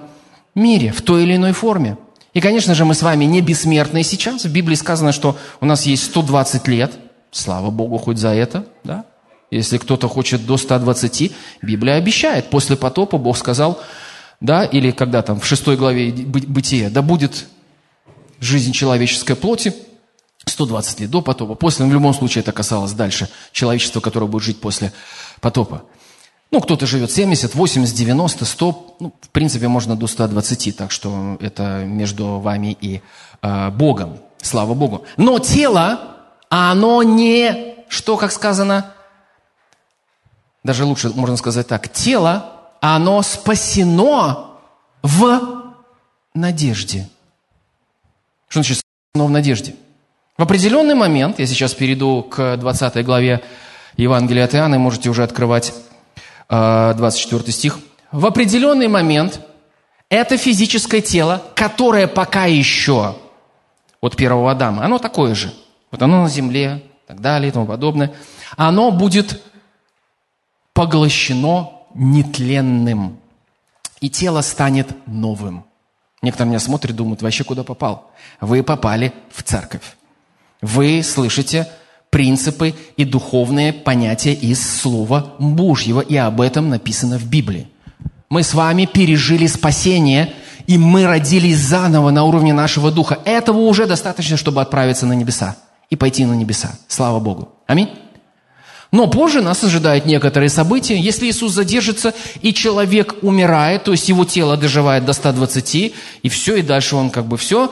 мире, 0.56 0.92
в 0.92 1.02
той 1.02 1.24
или 1.24 1.36
иной 1.36 1.54
форме. 1.54 1.98
И, 2.34 2.42
конечно 2.42 2.76
же, 2.76 2.86
мы 2.86 2.94
с 2.94 3.02
вами 3.02 3.26
не 3.26 3.42
бессмертные 3.42 4.04
сейчас. 4.04 4.46
В 4.46 4.52
Библии 4.52 4.76
сказано, 4.76 5.12
что 5.12 5.38
у 5.62 5.66
нас 5.66 5.86
есть 5.86 6.04
120 6.06 6.68
лет. 6.68 6.94
Слава 7.32 7.70
Богу, 7.70 7.98
хоть 7.98 8.18
за 8.18 8.30
это, 8.30 8.66
да? 8.84 9.06
Если 9.52 9.78
кто-то 9.78 10.08
хочет 10.08 10.46
до 10.46 10.58
120, 10.58 11.32
Библия 11.62 11.96
обещает. 11.96 12.50
После 12.50 12.76
потопа 12.76 13.18
Бог 13.18 13.38
сказал, 13.38 13.80
да, 14.40 14.64
или 14.64 14.92
когда 14.92 15.22
там 15.22 15.40
в 15.40 15.46
шестой 15.46 15.76
главе 15.76 16.12
Бытия, 16.12 16.90
да 16.90 17.02
будет 17.02 17.48
жизнь 18.40 18.74
человеческой 18.74 19.36
плоти 19.36 19.74
120 20.46 21.02
лет 21.02 21.10
до 21.10 21.22
потопа. 21.22 21.56
После, 21.56 21.86
в 21.86 21.92
любом 21.92 22.14
случае, 22.14 22.42
это 22.42 22.52
касалось 22.52 22.94
дальше 22.94 23.28
человечества, 23.52 24.00
которое 24.02 24.28
будет 24.28 24.44
жить 24.44 24.62
после 24.62 24.94
потопа. 25.42 25.84
Ну, 26.52 26.62
кто-то 26.62 26.88
живет 26.88 27.12
70, 27.12 27.54
80, 27.54 27.96
90, 27.96 28.46
100, 28.46 28.96
ну, 29.00 29.14
в 29.22 29.30
принципе, 29.30 29.68
можно 29.68 29.96
до 29.96 30.08
120, 30.08 30.76
так 30.76 30.92
что 30.92 31.38
это 31.40 31.84
между 31.86 32.40
вами 32.40 32.76
и 32.82 33.02
э, 33.42 33.70
Богом, 33.70 34.18
слава 34.42 34.74
Богу. 34.74 35.06
Но 35.16 35.38
тело, 35.38 36.18
оно 36.50 37.04
не, 37.04 37.76
что, 37.88 38.18
как 38.18 38.32
сказано, 38.32 38.94
даже 40.64 40.86
лучше 40.86 41.10
можно 41.10 41.38
сказать 41.38 41.68
так, 41.68 41.88
тело, 41.90 42.52
оно 42.82 43.22
спасено 43.22 44.56
в 45.04 45.74
надежде. 46.34 47.08
Что 48.48 48.64
значит 48.64 48.80
спасено 48.80 49.28
в 49.28 49.32
надежде? 49.32 49.76
В 50.36 50.42
определенный 50.42 50.96
момент, 50.96 51.38
я 51.38 51.46
сейчас 51.46 51.76
перейду 51.76 52.24
к 52.24 52.58
20 52.58 53.06
главе 53.06 53.44
Евангелия 53.98 54.46
от 54.46 54.56
Иоанна, 54.56 54.80
можете 54.80 55.10
уже 55.10 55.24
открывать 55.24 55.74
24 56.50 57.44
а, 57.46 57.52
стих. 57.52 57.80
В 58.12 58.26
определенный 58.26 58.88
момент 58.88 59.42
это 60.10 60.38
физическое 60.38 61.02
тело, 61.02 61.44
которое 61.56 62.08
пока 62.08 62.46
еще 62.46 63.16
от 64.02 64.16
первого 64.16 64.52
Адама, 64.52 64.84
оно 64.84 64.98
такое 64.98 65.36
же. 65.36 65.54
Вот 65.92 66.02
оно 66.02 66.24
на 66.24 66.30
земле, 66.30 66.84
так 67.10 67.22
далее 67.22 67.50
и 67.50 67.52
тому 67.52 67.66
подобное. 67.66 68.14
Оно 68.56 68.92
будет 68.92 69.42
поглощено 70.74 71.72
нетленным. 71.94 73.20
И 74.00 74.10
тело 74.10 74.42
станет 74.42 74.96
новым. 75.08 75.66
Некоторые 76.22 76.50
меня 76.50 76.60
смотрят, 76.60 76.96
думают, 76.96 77.22
вообще 77.22 77.44
куда 77.44 77.64
попал? 77.64 78.12
Вы 78.42 78.64
попали 78.64 79.14
в 79.32 79.44
церковь. 79.44 79.98
Вы 80.62 81.02
слышите 81.04 81.68
принципы 82.10 82.74
и 82.98 83.06
духовные 83.06 83.74
понятия 83.74 84.34
из 84.34 84.82
Слова 84.82 85.34
Божьего, 85.40 86.02
и 86.02 86.16
об 86.16 86.42
этом 86.42 86.70
написано 86.70 87.18
в 87.18 87.26
Библии. 87.26 87.68
Мы 88.30 88.44
с 88.44 88.54
вами 88.54 88.86
пережили 88.86 89.48
спасение, 89.48 90.34
и 90.68 90.78
мы 90.78 91.08
родились 91.08 91.58
заново 91.58 92.12
на 92.12 92.24
уровне 92.24 92.54
нашего 92.54 92.92
духа. 92.92 93.20
Этого 93.26 93.58
уже 93.60 93.86
достаточно, 93.88 94.38
чтобы 94.38 94.62
отправиться 94.62 95.06
на 95.06 95.14
небеса 95.14 95.56
и 95.90 95.96
пойти 95.96 96.26
на 96.26 96.34
небеса. 96.34 96.78
Слава 96.88 97.20
Богу. 97.20 97.50
Аминь. 97.66 97.90
Но 98.92 99.08
позже 99.08 99.42
нас 99.42 99.64
ожидают 99.64 100.06
некоторые 100.06 100.50
события. 100.50 101.00
Если 101.00 101.28
Иисус 101.28 101.54
задержится, 101.54 102.14
и 102.42 102.54
человек 102.54 103.18
умирает, 103.22 103.84
то 103.84 103.92
есть 103.92 104.10
его 104.10 104.26
тело 104.26 104.58
доживает 104.58 105.06
до 105.06 105.14
120, 105.14 105.76
и 106.24 106.30
все, 106.30 106.56
и 106.56 106.62
дальше 106.64 106.96
он 106.96 107.12
как 107.12 107.26
бы 107.26 107.38
все, 107.38 107.72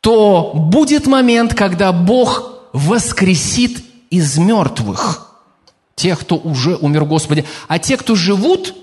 то 0.00 0.52
будет 0.54 1.06
момент, 1.06 1.54
когда 1.54 1.92
Бог 1.92 2.55
воскресит 2.76 3.82
из 4.10 4.36
мертвых 4.36 5.34
тех, 5.94 6.20
кто 6.20 6.36
уже 6.36 6.76
умер 6.76 7.06
Господи. 7.06 7.46
А 7.68 7.78
те, 7.78 7.96
кто 7.96 8.14
живут, 8.14 8.74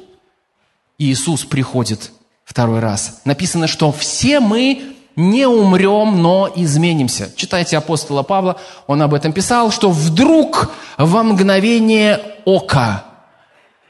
Иисус 0.98 1.46
приходит 1.46 2.12
второй 2.44 2.80
раз. 2.80 3.22
Написано, 3.24 3.68
что 3.68 3.92
все 3.92 4.40
мы 4.40 4.96
не 5.16 5.46
умрем, 5.46 6.24
но 6.24 6.52
изменимся. 6.56 7.32
Читайте 7.36 7.78
апостола 7.78 8.24
Павла, 8.24 8.58
он 8.88 9.00
об 9.04 9.14
этом 9.14 9.32
писал, 9.32 9.70
что 9.72 9.92
вдруг 9.92 10.72
во 10.98 11.22
мгновение 11.22 12.20
ока. 12.46 13.06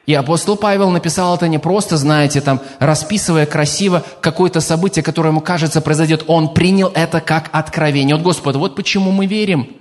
И 0.06 0.14
апостол 0.14 0.58
Павел 0.58 0.90
написал 0.90 1.34
это 1.36 1.48
не 1.48 1.60
просто, 1.60 1.96
знаете, 1.96 2.42
там, 2.42 2.60
расписывая 2.80 3.46
красиво 3.46 4.04
какое-то 4.20 4.60
событие, 4.60 5.02
которое 5.02 5.30
ему 5.30 5.40
кажется 5.40 5.80
произойдет. 5.80 6.26
Он 6.28 6.54
принял 6.54 6.92
это 6.94 7.22
как 7.22 7.50
откровение 7.54 8.18
от 8.18 8.22
Господа. 8.22 8.60
Вот 8.60 8.76
почему 8.76 9.12
мы 9.12 9.28
верим 9.28 9.78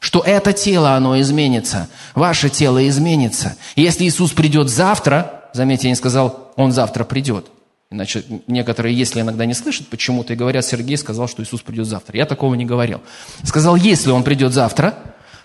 что 0.00 0.20
это 0.20 0.52
тело, 0.52 0.94
оно 0.94 1.20
изменится, 1.20 1.88
ваше 2.14 2.48
тело 2.48 2.86
изменится. 2.88 3.56
Если 3.76 4.04
Иисус 4.04 4.32
придет 4.32 4.68
завтра, 4.68 5.44
заметьте, 5.52 5.88
я 5.88 5.90
не 5.90 5.96
сказал, 5.96 6.52
Он 6.56 6.72
завтра 6.72 7.04
придет. 7.04 7.46
Иначе 7.90 8.24
некоторые, 8.48 8.96
если 8.96 9.20
иногда 9.20 9.46
не 9.46 9.54
слышат 9.54 9.86
почему-то 9.88 10.32
и 10.32 10.36
говорят, 10.36 10.64
Сергей 10.64 10.96
сказал, 10.96 11.28
что 11.28 11.42
Иисус 11.42 11.62
придет 11.62 11.86
завтра. 11.86 12.16
Я 12.16 12.26
такого 12.26 12.54
не 12.54 12.64
говорил. 12.64 13.00
Сказал, 13.44 13.76
если 13.76 14.10
Он 14.10 14.24
придет 14.24 14.52
завтра, 14.52 14.94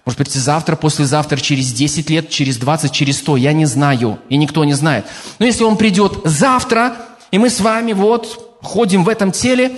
может 0.05 0.17
прийти 0.17 0.39
завтра, 0.39 0.75
послезавтра, 0.75 1.37
через 1.37 1.71
10 1.71 2.09
лет, 2.09 2.29
через 2.29 2.57
20, 2.57 2.91
через 2.91 3.19
100, 3.19 3.37
я 3.37 3.53
не 3.53 3.65
знаю, 3.65 4.19
и 4.29 4.37
никто 4.37 4.63
не 4.63 4.73
знает. 4.73 5.05
Но 5.37 5.45
если 5.45 5.63
Он 5.63 5.77
придет 5.77 6.21
завтра, 6.25 6.95
и 7.29 7.37
мы 7.37 7.49
с 7.51 7.59
вами 7.59 7.93
вот 7.93 8.57
ходим 8.63 9.03
в 9.03 9.09
этом 9.09 9.31
теле, 9.31 9.71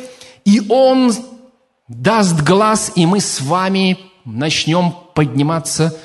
и 0.46 0.62
Он 0.70 1.14
даст 1.90 2.40
глаз, 2.42 2.94
и 2.96 3.06
мы 3.06 3.20
с 3.20 3.42
вами 3.42 3.98
начнем 4.26 4.96
подниматься 5.14 5.98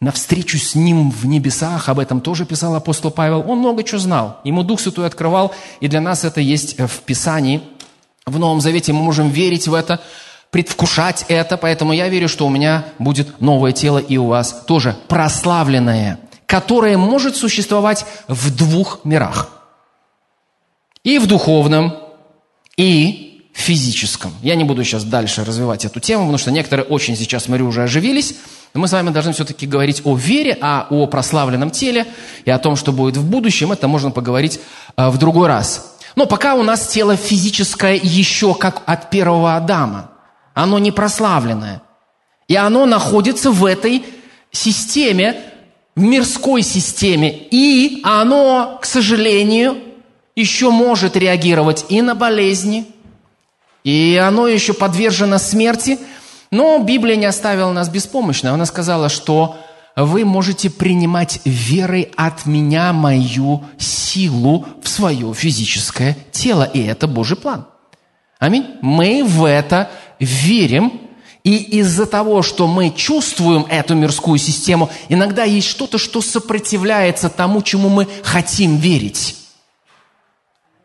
навстречу 0.00 0.58
с 0.58 0.74
Ним 0.74 1.10
в 1.10 1.26
небесах, 1.26 1.88
об 1.88 1.98
этом 1.98 2.20
тоже 2.20 2.46
писал 2.46 2.74
апостол 2.74 3.10
Павел, 3.10 3.44
он 3.48 3.58
много 3.58 3.82
чего 3.82 3.98
знал. 3.98 4.40
Ему 4.44 4.62
Дух 4.62 4.80
Святой 4.80 5.06
открывал, 5.06 5.52
и 5.80 5.88
для 5.88 6.00
нас 6.00 6.24
это 6.24 6.40
есть 6.40 6.78
в 6.78 7.00
Писании. 7.00 7.62
В 8.24 8.38
Новом 8.38 8.60
Завете 8.60 8.92
мы 8.92 9.02
можем 9.02 9.30
верить 9.30 9.66
в 9.66 9.74
это, 9.74 10.00
предвкушать 10.50 11.24
это, 11.28 11.56
поэтому 11.56 11.92
я 11.92 12.08
верю, 12.08 12.28
что 12.28 12.46
у 12.46 12.50
меня 12.50 12.84
будет 12.98 13.40
новое 13.40 13.72
тело 13.72 13.98
и 13.98 14.16
у 14.16 14.26
вас 14.26 14.64
тоже 14.66 14.96
прославленное, 15.08 16.20
которое 16.46 16.96
может 16.96 17.36
существовать 17.36 18.06
в 18.28 18.54
двух 18.56 19.00
мирах. 19.04 19.50
И 21.02 21.18
в 21.18 21.26
духовном, 21.26 21.96
и 22.76 23.27
физическом. 23.58 24.32
Я 24.42 24.54
не 24.54 24.64
буду 24.64 24.84
сейчас 24.84 25.04
дальше 25.04 25.44
развивать 25.44 25.84
эту 25.84 25.98
тему, 26.00 26.22
потому 26.22 26.38
что 26.38 26.50
некоторые 26.50 26.86
очень 26.86 27.16
сейчас, 27.16 27.44
смотрю, 27.44 27.66
уже 27.66 27.82
оживились. 27.82 28.36
Но 28.72 28.80
мы 28.80 28.88
с 28.88 28.92
вами 28.92 29.10
должны 29.10 29.32
все-таки 29.32 29.66
говорить 29.66 30.02
о 30.04 30.16
вере, 30.16 30.56
а 30.60 30.86
о 30.90 31.06
прославленном 31.06 31.70
теле 31.70 32.06
и 32.44 32.50
о 32.50 32.58
том, 32.58 32.76
что 32.76 32.92
будет 32.92 33.16
в 33.16 33.28
будущем, 33.28 33.72
это 33.72 33.88
можно 33.88 34.10
поговорить 34.10 34.60
э, 34.96 35.08
в 35.08 35.18
другой 35.18 35.48
раз. 35.48 35.96
Но 36.14 36.26
пока 36.26 36.54
у 36.54 36.62
нас 36.62 36.86
тело 36.86 37.16
физическое 37.16 37.98
еще 38.00 38.54
как 38.54 38.82
от 38.86 39.10
первого 39.10 39.56
Адама. 39.56 40.12
Оно 40.54 40.78
не 40.78 40.92
прославленное. 40.92 41.82
И 42.46 42.54
оно 42.54 42.86
находится 42.86 43.50
в 43.50 43.64
этой 43.64 44.04
системе, 44.52 45.36
в 45.96 46.00
мирской 46.00 46.62
системе. 46.62 47.36
И 47.50 48.00
оно, 48.04 48.78
к 48.80 48.84
сожалению, 48.84 49.78
еще 50.36 50.70
может 50.70 51.16
реагировать 51.16 51.86
и 51.88 52.00
на 52.02 52.14
болезни, 52.14 52.86
и 53.88 54.16
оно 54.16 54.46
еще 54.48 54.74
подвержено 54.74 55.38
смерти. 55.38 55.98
Но 56.50 56.78
Библия 56.78 57.16
не 57.16 57.24
оставила 57.24 57.72
нас 57.72 57.88
беспомощно. 57.88 58.52
Она 58.52 58.66
сказала, 58.66 59.08
что 59.08 59.56
вы 59.96 60.26
можете 60.26 60.68
принимать 60.68 61.40
верой 61.46 62.12
от 62.14 62.44
меня 62.44 62.92
мою 62.92 63.64
силу 63.78 64.66
в 64.82 64.88
свое 64.90 65.32
физическое 65.32 66.18
тело. 66.32 66.64
И 66.64 66.82
это 66.82 67.06
Божий 67.06 67.38
план. 67.38 67.64
Аминь. 68.38 68.66
Мы 68.82 69.24
в 69.24 69.46
это 69.46 69.90
верим, 70.20 71.00
и 71.42 71.56
из-за 71.78 72.04
того, 72.04 72.42
что 72.42 72.66
мы 72.66 72.90
чувствуем 72.90 73.64
эту 73.70 73.94
мирскую 73.94 74.38
систему, 74.38 74.90
иногда 75.08 75.44
есть 75.44 75.66
что-то, 75.66 75.96
что 75.96 76.20
сопротивляется 76.20 77.30
тому, 77.30 77.62
чему 77.62 77.88
мы 77.88 78.06
хотим 78.22 78.76
верить. 78.76 79.34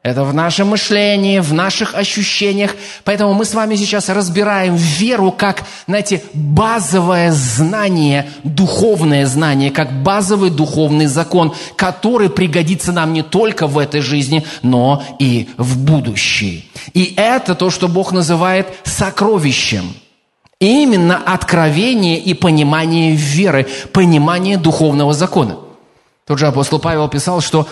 Это 0.04 0.26
в 0.26 0.34
нашем 0.34 0.68
мышлении, 0.68 1.40
в 1.40 1.54
наших 1.54 1.96
ощущениях. 1.96 2.76
Поэтому 3.06 3.34
мы 3.34 3.46
с 3.46 3.54
вами 3.54 3.78
сейчас 3.78 4.10
разбираем 4.10 4.76
веру 4.76 5.32
как, 5.32 5.64
знаете, 5.88 6.22
базовое 6.34 7.32
знание, 7.32 8.30
духовное 8.44 9.26
знание, 9.26 9.72
как 9.72 10.04
базовый 10.04 10.50
духовный 10.50 11.06
закон, 11.06 11.54
который 11.78 12.30
пригодится 12.30 12.92
нам 12.92 13.14
не 13.14 13.24
только 13.24 13.66
в 13.66 13.78
этой 13.78 14.02
жизни, 14.02 14.46
но 14.62 15.02
и 15.20 15.48
в 15.56 15.78
будущей. 15.78 16.70
И 16.94 17.14
это 17.16 17.56
то, 17.56 17.70
что 17.70 17.88
Бог 17.88 18.12
называет 18.12 18.68
сокровищем. 18.84 19.94
Именно 20.60 21.16
откровение 21.16 22.20
и 22.20 22.34
понимание 22.34 23.16
веры, 23.16 23.68
понимание 23.94 24.58
духовного 24.58 25.14
закона. 25.14 25.60
Тот 26.28 26.40
же 26.40 26.48
апостол 26.48 26.80
Павел 26.80 27.08
писал, 27.08 27.40
что 27.40 27.68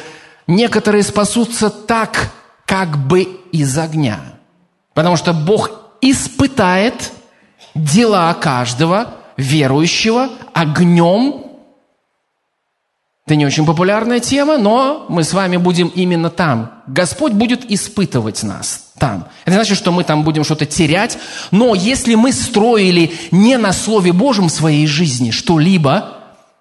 некоторые 0.48 1.04
спасутся 1.04 1.70
так, 1.70 2.32
как 2.66 2.98
бы 2.98 3.24
из 3.52 3.78
огня. 3.78 4.20
Потому 4.94 5.18
что 5.18 5.34
Бог 5.34 5.72
испытает 6.02 7.12
дела 7.76 8.34
каждого 8.34 9.16
верующего 9.38 10.30
огнем. 10.54 11.46
Это 13.26 13.36
не 13.36 13.46
очень 13.46 13.66
популярная 13.66 14.20
тема, 14.20 14.58
но 14.58 15.06
мы 15.08 15.24
с 15.24 15.34
вами 15.34 15.58
будем 15.58 15.88
именно 15.90 16.30
там. 16.30 16.82
Господь 16.88 17.34
будет 17.34 17.70
испытывать 17.72 18.44
нас 18.44 18.92
там. 18.98 19.28
Это 19.46 19.56
значит, 19.56 19.78
что 19.78 19.92
мы 19.92 20.04
там 20.04 20.24
будем 20.24 20.44
что-то 20.44 20.66
терять. 20.66 21.18
Но 21.52 21.76
если 21.76 22.16
мы 22.16 22.34
строили 22.34 23.12
не 23.32 23.58
на 23.58 23.74
Слове 23.74 24.12
Божьем 24.12 24.50
своей 24.50 24.88
жизни 24.88 25.32
что-либо, 25.32 26.18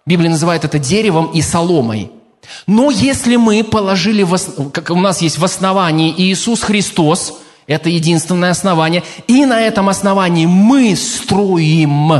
Библия 0.07 0.31
называет 0.31 0.65
это 0.65 0.79
деревом 0.79 1.27
и 1.27 1.43
соломой– 1.43 2.13
но 2.67 2.91
если 2.91 3.37
мы 3.37 3.65
положили, 3.65 4.23
в, 4.23 4.71
как 4.71 4.91
у 4.91 5.01
нас 5.01 5.23
есть 5.23 5.39
в 5.39 5.45
основании 5.45 6.15
Иисус 6.17 6.63
Христос, 6.63 7.41
это 7.67 7.89
единственное 7.89 8.51
основание, 8.51 9.03
и 9.27 9.45
на 9.47 9.61
этом 9.61 9.89
основании 9.89 10.47
мы 10.47 10.97
строим 10.97 12.13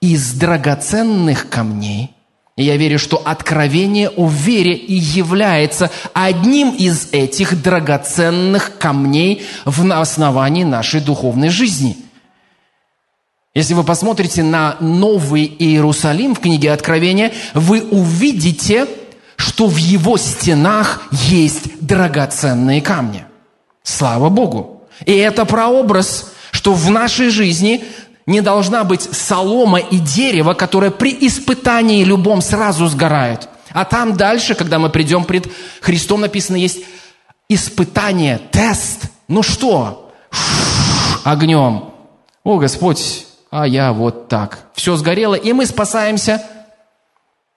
из 0.00 0.32
драгоценных 0.32 1.48
камней, 1.48 2.10
и 2.56 2.64
я 2.64 2.76
верю, 2.76 2.98
что 2.98 3.16
откровение 3.16 4.08
о 4.10 4.28
вере 4.28 4.74
и 4.74 4.94
является 4.94 5.90
одним 6.12 6.74
из 6.74 7.08
этих 7.12 7.62
драгоценных 7.62 8.78
камней 8.78 9.42
в 9.64 9.90
основании 9.92 10.64
нашей 10.64 11.00
духовной 11.00 11.48
жизни. 11.48 11.96
Если 13.54 13.74
вы 13.74 13.82
посмотрите 13.82 14.42
на 14.42 14.76
Новый 14.80 15.44
Иерусалим 15.58 16.34
в 16.34 16.40
книге 16.40 16.72
Откровения, 16.72 17.32
вы 17.54 17.82
увидите– 17.82 18.86
что 19.40 19.66
в 19.66 19.76
его 19.76 20.18
стенах 20.18 21.02
есть 21.10 21.80
драгоценные 21.80 22.82
камни. 22.82 23.24
Слава 23.82 24.28
Богу! 24.28 24.82
И 25.06 25.16
это 25.16 25.46
прообраз, 25.46 26.32
что 26.50 26.74
в 26.74 26.90
нашей 26.90 27.30
жизни 27.30 27.82
не 28.26 28.42
должна 28.42 28.84
быть 28.84 29.02
солома 29.02 29.78
и 29.78 29.98
дерево, 29.98 30.52
которое 30.52 30.90
при 30.90 31.16
испытании 31.26 32.04
любом 32.04 32.42
сразу 32.42 32.86
сгорает. 32.86 33.48
А 33.70 33.84
там 33.86 34.16
дальше, 34.16 34.54
когда 34.54 34.78
мы 34.78 34.90
придем 34.90 35.24
пред 35.24 35.50
Христом, 35.80 36.20
написано, 36.20 36.56
есть 36.56 36.84
испытание, 37.48 38.38
тест. 38.52 39.04
Ну 39.26 39.42
что? 39.42 40.12
огнем. 41.24 41.94
О, 42.44 42.58
Господь, 42.58 43.26
а 43.50 43.66
я 43.66 43.92
вот 43.92 44.28
так. 44.28 44.66
Все 44.74 44.96
сгорело, 44.96 45.34
и 45.34 45.52
мы 45.52 45.64
спасаемся, 45.66 46.42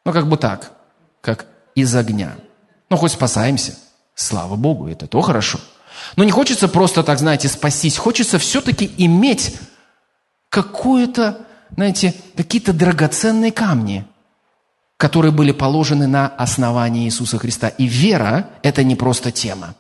ну, 0.06 0.13
как 0.13 0.28
бы 0.28 0.38
так, 0.38 0.72
из 1.76 1.96
огня. 1.96 2.36
Ну, 2.90 2.98
хоть 2.98 3.12
спасаемся. 3.12 3.76
Слава 4.16 4.56
Богу, 4.56 4.88
это 4.88 5.08
то 5.08 5.22
хорошо. 5.22 5.60
Но 6.16 6.24
не 6.24 6.32
хочется 6.32 6.68
просто 6.68 7.04
так, 7.04 7.20
знаете, 7.20 7.48
спастись. 7.48 7.98
Хочется 7.98 8.38
все-таки 8.38 8.92
иметь 8.98 9.58
какую-то, 10.50 11.40
знаете, 11.76 12.14
какие-то 12.36 12.74
драгоценные 12.74 13.52
камни, 13.52 14.06
которые 14.98 15.32
были 15.32 15.52
положены 15.52 16.08
на 16.08 16.28
основании 16.28 17.06
Иисуса 17.06 17.40
Христа. 17.40 17.70
И 17.70 17.86
вера– 17.86 18.50
это 18.62 18.84
не 18.84 18.96
просто 18.96 19.32
тема. 19.32 19.76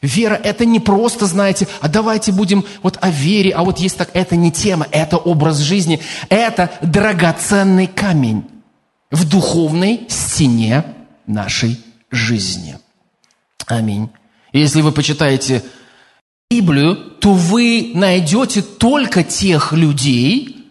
Вера– 0.00 0.34
это 0.44 0.64
не 0.64 0.80
просто, 0.80 1.26
знаете, 1.26 1.68
а 1.80 1.88
давайте 1.88 2.32
будем 2.32 2.64
вот 2.82 2.98
о 3.00 3.10
вере, 3.10 3.52
а 3.52 3.62
вот 3.62 3.78
есть 3.78 3.96
так, 3.96 4.10
это 4.14 4.36
не 4.36 4.50
тема, 4.50 4.86
это 4.90 5.16
образ 5.16 5.58
жизни, 5.58 6.00
это 6.28 6.70
драгоценный 6.80 7.86
камень 7.86 8.44
в 9.10 9.28
духовной 9.28 10.06
стене 10.08 10.84
нашей 11.26 11.80
жизни. 12.10 12.78
Аминь. 13.66 14.10
Если 14.52 14.82
вы 14.82 14.92
почитаете 14.92 15.62
Библию, 16.50 16.96
то 16.96 17.32
вы 17.32 17.92
найдете 17.94 18.62
только 18.62 19.24
тех 19.24 19.72
людей, 19.72 20.66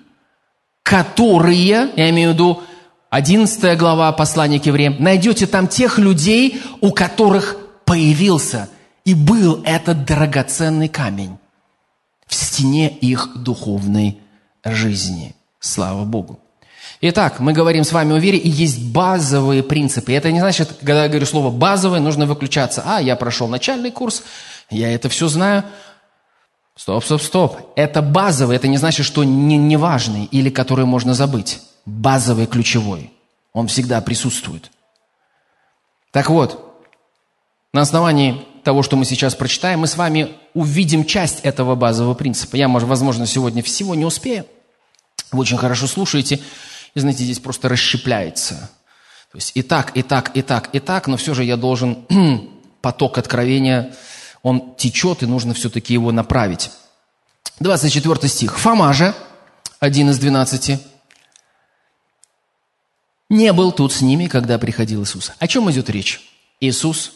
которые, 0.83 1.91
я 1.95 2.09
имею 2.09 2.31
в 2.31 2.33
виду 2.33 2.63
11 3.09 3.77
глава 3.77 4.11
послания 4.11 4.59
к 4.59 4.65
евреям, 4.65 4.95
найдете 4.99 5.47
там 5.47 5.67
тех 5.67 5.97
людей, 5.97 6.61
у 6.81 6.91
которых 6.91 7.57
появился 7.85 8.69
и 9.03 9.13
был 9.13 9.61
этот 9.65 10.05
драгоценный 10.05 10.87
камень 10.87 11.37
в 12.27 12.35
стене 12.35 12.89
их 12.89 13.31
духовной 13.35 14.19
жизни. 14.63 15.35
Слава 15.59 16.05
Богу. 16.05 16.39
Итак, 17.03 17.39
мы 17.39 17.53
говорим 17.53 17.83
с 17.83 17.91
вами 17.91 18.15
о 18.15 18.19
вере, 18.19 18.37
и 18.37 18.47
есть 18.47 18.79
базовые 18.91 19.63
принципы. 19.63 20.13
Это 20.13 20.31
не 20.31 20.39
значит, 20.39 20.69
когда 20.79 21.03
я 21.03 21.09
говорю 21.09 21.25
слово 21.25 21.49
«базовые», 21.49 21.99
нужно 21.99 22.27
выключаться. 22.27 22.83
А, 22.85 23.01
я 23.01 23.15
прошел 23.15 23.47
начальный 23.47 23.89
курс, 23.89 24.23
я 24.69 24.93
это 24.93 25.09
все 25.09 25.27
знаю. 25.27 25.63
Стоп, 26.75 27.03
стоп, 27.03 27.21
стоп. 27.23 27.57
Это 27.75 28.03
базовый, 28.03 28.55
это 28.55 28.67
не 28.67 28.77
значит, 28.77 29.07
что 29.07 29.23
не, 29.23 29.57
не 29.57 30.25
или 30.25 30.51
который 30.51 30.85
можно 30.85 31.15
забыть. 31.15 31.59
Базовый, 31.87 32.45
ключевой. 32.45 33.11
Он 33.51 33.67
всегда 33.67 33.99
присутствует. 34.01 34.69
Так 36.11 36.29
вот, 36.29 36.85
на 37.73 37.81
основании 37.81 38.45
того, 38.63 38.83
что 38.83 38.95
мы 38.95 39.05
сейчас 39.05 39.33
прочитаем, 39.33 39.79
мы 39.79 39.87
с 39.87 39.97
вами 39.97 40.33
увидим 40.53 41.05
часть 41.05 41.39
этого 41.41 41.73
базового 41.73 42.13
принципа. 42.13 42.57
Я, 42.57 42.67
возможно, 42.67 43.25
сегодня 43.25 43.63
всего 43.63 43.95
не 43.95 44.05
успею. 44.05 44.45
Вы 45.31 45.39
очень 45.39 45.57
хорошо 45.57 45.87
слушаете. 45.87 46.41
И 46.93 46.99
знаете, 46.99 47.23
здесь 47.23 47.39
просто 47.39 47.69
расщепляется. 47.69 48.69
То 49.31 49.37
есть 49.37 49.51
и 49.55 49.61
так, 49.61 49.95
и 49.95 50.01
так, 50.01 50.35
и 50.35 50.41
так, 50.41 50.69
и 50.73 50.79
так, 50.79 51.07
но 51.07 51.17
все 51.17 51.33
же 51.33 51.43
я 51.43 51.55
должен 51.55 52.05
поток 52.81 53.17
откровения, 53.17 53.95
он 54.43 54.75
течет, 54.75 55.23
и 55.23 55.25
нужно 55.25 55.53
все-таки 55.53 55.93
его 55.93 56.11
направить. 56.11 56.71
24 57.59 58.27
стих. 58.27 58.59
Фома 58.59 58.91
же, 58.91 59.13
один 59.79 60.09
из 60.09 60.17
двенадцати, 60.19 60.79
не 63.29 63.53
был 63.53 63.71
тут 63.71 63.93
с 63.93 64.01
ними, 64.01 64.27
когда 64.27 64.57
приходил 64.57 65.03
Иисус. 65.03 65.31
О 65.39 65.47
чем 65.47 65.71
идет 65.71 65.89
речь? 65.89 66.19
Иисус 66.59 67.13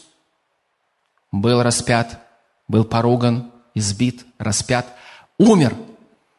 был 1.30 1.62
распят, 1.62 2.20
был 2.68 2.84
поруган, 2.84 3.52
избит, 3.74 4.24
распят, 4.38 4.86
умер. 5.36 5.76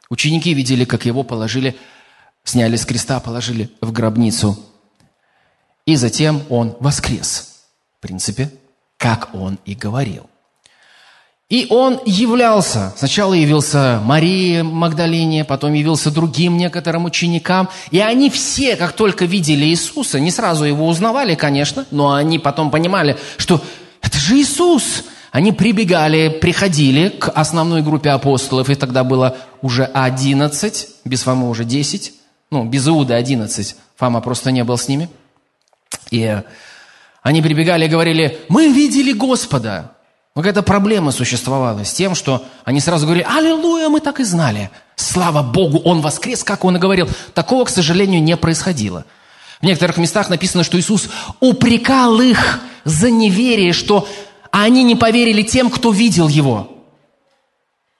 Ученики 0.09 0.53
видели, 0.53 0.85
как 0.85 1.05
его 1.05 1.21
положили 1.21 1.77
сняли 2.47 2.77
с 2.77 2.85
креста, 2.85 3.19
положили 3.19 3.69
в 3.81 3.91
гробницу. 3.91 4.57
И 5.85 5.95
затем 5.95 6.43
он 6.49 6.75
воскрес. 6.79 7.55
В 7.97 8.01
принципе, 8.01 8.51
как 8.97 9.29
он 9.33 9.59
и 9.65 9.75
говорил. 9.75 10.27
И 11.49 11.67
он 11.69 11.99
являлся. 12.05 12.93
Сначала 12.97 13.33
явился 13.33 14.01
Марии 14.03 14.61
Магдалине, 14.61 15.45
потом 15.45 15.73
явился 15.73 16.11
другим 16.11 16.57
некоторым 16.57 17.05
ученикам. 17.05 17.69
И 17.91 17.99
они 17.99 18.29
все, 18.29 18.75
как 18.75 18.93
только 18.93 19.25
видели 19.25 19.65
Иисуса, 19.65 20.19
не 20.19 20.31
сразу 20.31 20.65
его 20.65 20.87
узнавали, 20.87 21.35
конечно, 21.35 21.85
но 21.89 22.13
они 22.13 22.37
потом 22.37 22.69
понимали, 22.69 23.17
что 23.37 23.61
это 24.01 24.17
же 24.17 24.35
Иисус. 24.35 25.05
Они 25.31 25.51
прибегали, 25.51 26.29
приходили 26.29 27.09
к 27.09 27.29
основной 27.29 27.81
группе 27.81 28.09
апостолов, 28.09 28.69
и 28.69 28.75
тогда 28.75 29.03
было 29.03 29.37
уже 29.61 29.85
одиннадцать, 29.85 30.89
без 31.05 31.23
Фомы 31.23 31.49
уже 31.49 31.63
десять 31.63 32.13
ну, 32.49 32.65
без 32.65 32.87
Иуда 32.87 33.15
11, 33.15 33.75
Фома 33.97 34.21
просто 34.21 34.51
не 34.51 34.63
был 34.63 34.77
с 34.77 34.87
ними. 34.87 35.09
И 36.11 36.41
они 37.21 37.41
прибегали 37.41 37.85
и 37.85 37.89
говорили, 37.89 38.39
мы 38.47 38.69
видели 38.69 39.11
Господа. 39.11 39.91
Но 40.35 40.41
какая-то 40.41 40.61
проблема 40.61 41.11
существовала 41.11 41.83
с 41.83 41.91
тем, 41.91 42.13
что 42.13 42.45
они 42.63 42.79
сразу 42.79 43.05
говорили, 43.05 43.27
аллилуйя, 43.27 43.89
мы 43.89 43.99
так 43.99 44.19
и 44.19 44.23
знали. 44.23 44.69
Слава 44.95 45.41
Богу, 45.41 45.79
Он 45.79 46.01
воскрес, 46.01 46.43
как 46.43 46.63
Он 46.63 46.77
и 46.77 46.79
говорил. 46.79 47.09
Такого, 47.33 47.65
к 47.65 47.69
сожалению, 47.69 48.21
не 48.21 48.37
происходило. 48.37 49.05
В 49.59 49.63
некоторых 49.63 49.97
местах 49.97 50.29
написано, 50.29 50.63
что 50.63 50.79
Иисус 50.79 51.09
упрекал 51.39 52.21
их 52.21 52.61
за 52.83 53.09
неверие, 53.09 53.73
что 53.73 54.07
они 54.51 54.83
не 54.83 54.95
поверили 54.95 55.41
тем, 55.41 55.71
кто 55.71 55.91
видел 55.91 56.27
Его. 56.27 56.76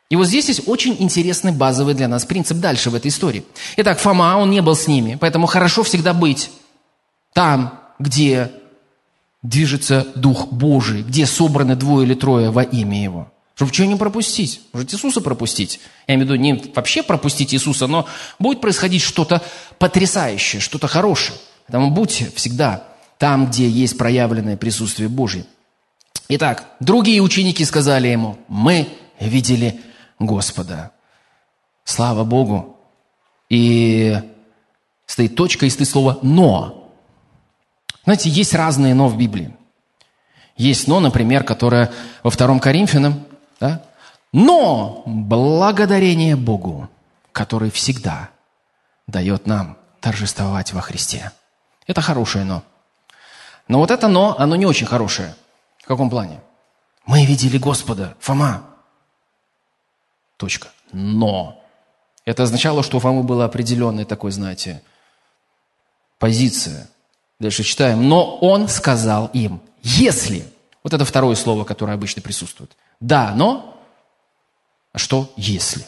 И 0.09 0.15
вот 0.15 0.27
здесь 0.27 0.47
есть 0.47 0.67
очень 0.67 0.95
интересный 0.99 1.51
базовый 1.51 1.93
для 1.93 2.07
нас 2.07 2.25
принцип 2.25 2.57
дальше 2.57 2.89
в 2.89 2.95
этой 2.95 3.09
истории. 3.09 3.43
Итак, 3.75 3.99
Фома, 3.99 4.37
он 4.37 4.49
не 4.49 4.61
был 4.61 4.75
с 4.75 4.87
ними, 4.87 5.17
поэтому 5.19 5.47
хорошо 5.47 5.83
всегда 5.83 6.13
быть 6.13 6.49
там, 7.33 7.79
где 7.99 8.51
движется 9.43 10.07
Дух 10.15 10.47
Божий, 10.47 11.03
где 11.03 11.25
собраны 11.25 11.75
двое 11.75 12.05
или 12.05 12.13
трое 12.13 12.51
во 12.51 12.63
имя 12.63 13.03
Его. 13.03 13.31
Чтобы 13.55 13.73
что 13.73 13.85
не 13.85 13.95
пропустить? 13.95 14.61
Может, 14.71 14.93
Иисуса 14.93 15.19
пропустить? 15.19 15.79
Я 16.07 16.13
имею 16.13 16.27
в 16.27 16.31
виду 16.31 16.41
не 16.41 16.71
вообще 16.75 17.01
пропустить 17.01 17.55
Иисуса, 17.55 17.87
но 17.87 18.07
будет 18.37 18.61
происходить 18.61 19.01
что-то 19.01 19.41
потрясающее, 19.79 20.61
что-то 20.61 20.87
хорошее. 20.87 21.39
Поэтому 21.65 21.89
будьте 21.89 22.31
всегда 22.35 22.83
там, 23.17 23.47
где 23.47 23.67
есть 23.67 23.97
проявленное 23.97 24.57
присутствие 24.57 25.09
Божье. 25.09 25.45
Итак, 26.29 26.65
другие 26.79 27.19
ученики 27.19 27.65
сказали 27.65 28.09
ему, 28.09 28.37
мы 28.47 28.87
видели 29.19 29.79
Господа. 30.19 30.91
Слава 31.83 32.23
Богу. 32.23 32.77
И 33.49 34.21
стоит 35.05 35.35
точка, 35.35 35.65
и 35.65 35.69
стоит 35.69 35.89
слово 35.89 36.19
«но». 36.21 36.91
Знаете, 38.03 38.29
есть 38.29 38.53
разные 38.53 38.93
«но» 38.93 39.07
в 39.07 39.17
Библии. 39.17 39.55
Есть 40.55 40.87
«но», 40.87 40.99
например, 40.99 41.43
которое 41.43 41.91
во 42.23 42.29
втором 42.29 42.59
Коринфянам, 42.59 43.25
да? 43.59 43.83
«Но 44.33 45.03
благодарение 45.05 46.35
Богу, 46.35 46.89
который 47.31 47.71
всегда 47.71 48.29
дает 49.07 49.47
нам 49.47 49.77
торжествовать 50.01 50.73
во 50.73 50.81
Христе». 50.81 51.31
Это 51.85 52.01
хорошее 52.01 52.43
«но». 52.43 52.63
Но 53.67 53.79
вот 53.79 53.91
это 53.91 54.07
«но», 54.07 54.35
оно 54.37 54.55
не 54.55 54.65
очень 54.65 54.87
хорошее. 54.87 55.35
В 55.79 55.87
каком 55.87 56.09
плане? 56.09 56.41
Мы 57.05 57.25
видели 57.25 57.57
Господа, 57.57 58.15
Фома. 58.19 58.63
Точка. 60.37 60.69
Но. 60.91 61.63
Это 62.25 62.43
означало, 62.43 62.83
что 62.83 62.97
у 62.97 62.99
Фомы 62.99 63.23
была 63.23 63.45
определенная 63.45 64.05
такой, 64.05 64.31
знаете, 64.31 64.81
позиция. 66.19 66.87
Дальше 67.39 67.63
читаем. 67.63 68.07
Но 68.07 68.37
он 68.37 68.67
сказал 68.67 69.27
им, 69.33 69.61
если, 69.81 70.45
вот 70.83 70.93
это 70.93 71.05
второе 71.05 71.35
слово, 71.35 71.63
которое 71.63 71.93
обычно 71.93 72.21
присутствует. 72.21 72.75
Да, 72.99 73.33
но, 73.35 73.77
а 74.91 74.97
что 74.97 75.31
если? 75.35 75.85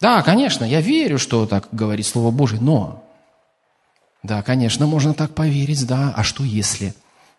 Да, 0.00 0.22
конечно, 0.22 0.64
я 0.64 0.80
верю, 0.80 1.18
что 1.18 1.46
так 1.46 1.68
говорит 1.72 2.06
Слово 2.06 2.30
Божие, 2.30 2.60
но, 2.60 3.04
да, 4.22 4.42
конечно, 4.42 4.86
можно 4.86 5.12
так 5.12 5.34
поверить, 5.34 5.86
да, 5.86 6.12
а 6.16 6.22
что 6.22 6.44
если? 6.44 6.94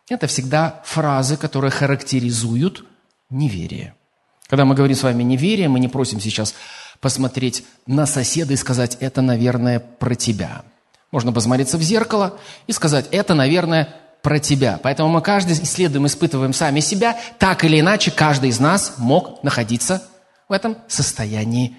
Это 0.10 0.28
всегда 0.28 0.82
фразы, 0.86 1.38
которые 1.38 1.72
характеризуют 1.72 2.86
неверие. 3.30 3.96
Когда 4.50 4.66
мы 4.66 4.74
говорим 4.74 4.96
с 4.96 5.04
вами 5.04 5.22
неверие, 5.22 5.70
мы 5.70 5.80
не 5.80 5.88
просим 5.88 6.20
сейчас 6.20 6.56
посмотреть 7.00 7.64
на 7.86 8.06
соседа 8.08 8.54
и 8.54 8.58
сказать, 8.58 8.98
это, 9.00 9.22
наверное, 9.22 9.80
про 9.80 10.16
тебя. 10.16 10.64
Можно 11.12 11.32
посмотреться 11.32 11.78
в 11.78 11.84
зеркало 11.84 12.38
и 12.66 12.72
сказать, 12.72 13.08
это, 13.12 13.36
наверное, 13.36 13.96
про 14.24 14.40
тебя. 14.40 14.80
Поэтому 14.82 15.10
мы 15.10 15.22
каждый 15.22 15.54
исследуем, 15.54 16.08
испытываем 16.08 16.54
сами 16.54 16.80
себя. 16.80 17.18
Так 17.38 17.64
или 17.64 17.80
иначе, 17.80 18.12
каждый 18.12 18.50
из 18.50 18.60
нас 18.60 18.96
мог 18.98 19.44
находиться 19.44 20.04
в 20.50 20.54
этом 20.54 20.78
состоянии 20.88 21.78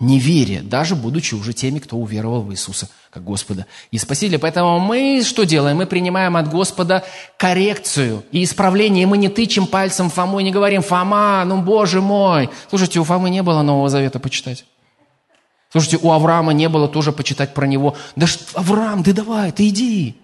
неверия, 0.00 0.62
даже 0.62 0.96
будучи 0.96 1.34
уже 1.34 1.52
теми, 1.52 1.78
кто 1.78 1.96
уверовал 1.96 2.42
в 2.42 2.50
Иисуса 2.50 2.88
как 3.10 3.22
Господа 3.22 3.66
и 3.90 3.98
Спасителя. 3.98 4.38
Поэтому 4.38 4.78
мы 4.80 5.22
что 5.24 5.44
делаем? 5.44 5.76
Мы 5.76 5.86
принимаем 5.86 6.36
от 6.36 6.48
Господа 6.48 7.04
коррекцию 7.36 8.24
и 8.32 8.42
исправление. 8.42 9.02
И 9.02 9.06
мы 9.06 9.18
не 9.18 9.28
тычем 9.28 9.66
пальцем 9.66 10.10
Фому 10.10 10.40
и 10.40 10.44
не 10.44 10.50
говорим, 10.50 10.82
Фома, 10.82 11.44
ну 11.44 11.60
Боже 11.60 12.00
мой. 12.00 12.50
Слушайте, 12.70 12.98
у 13.00 13.04
Фомы 13.04 13.30
не 13.30 13.42
было 13.42 13.62
Нового 13.62 13.88
Завета 13.88 14.18
почитать. 14.18 14.64
Слушайте, 15.70 15.98
у 16.02 16.10
Авраама 16.10 16.52
не 16.52 16.68
было 16.68 16.88
тоже 16.88 17.12
почитать 17.12 17.54
про 17.54 17.66
него. 17.66 17.96
Да 18.16 18.26
что, 18.26 18.44
Авраам, 18.58 19.04
ты 19.04 19.12
давай, 19.12 19.52
ты 19.52 19.68
иди. 19.68 20.16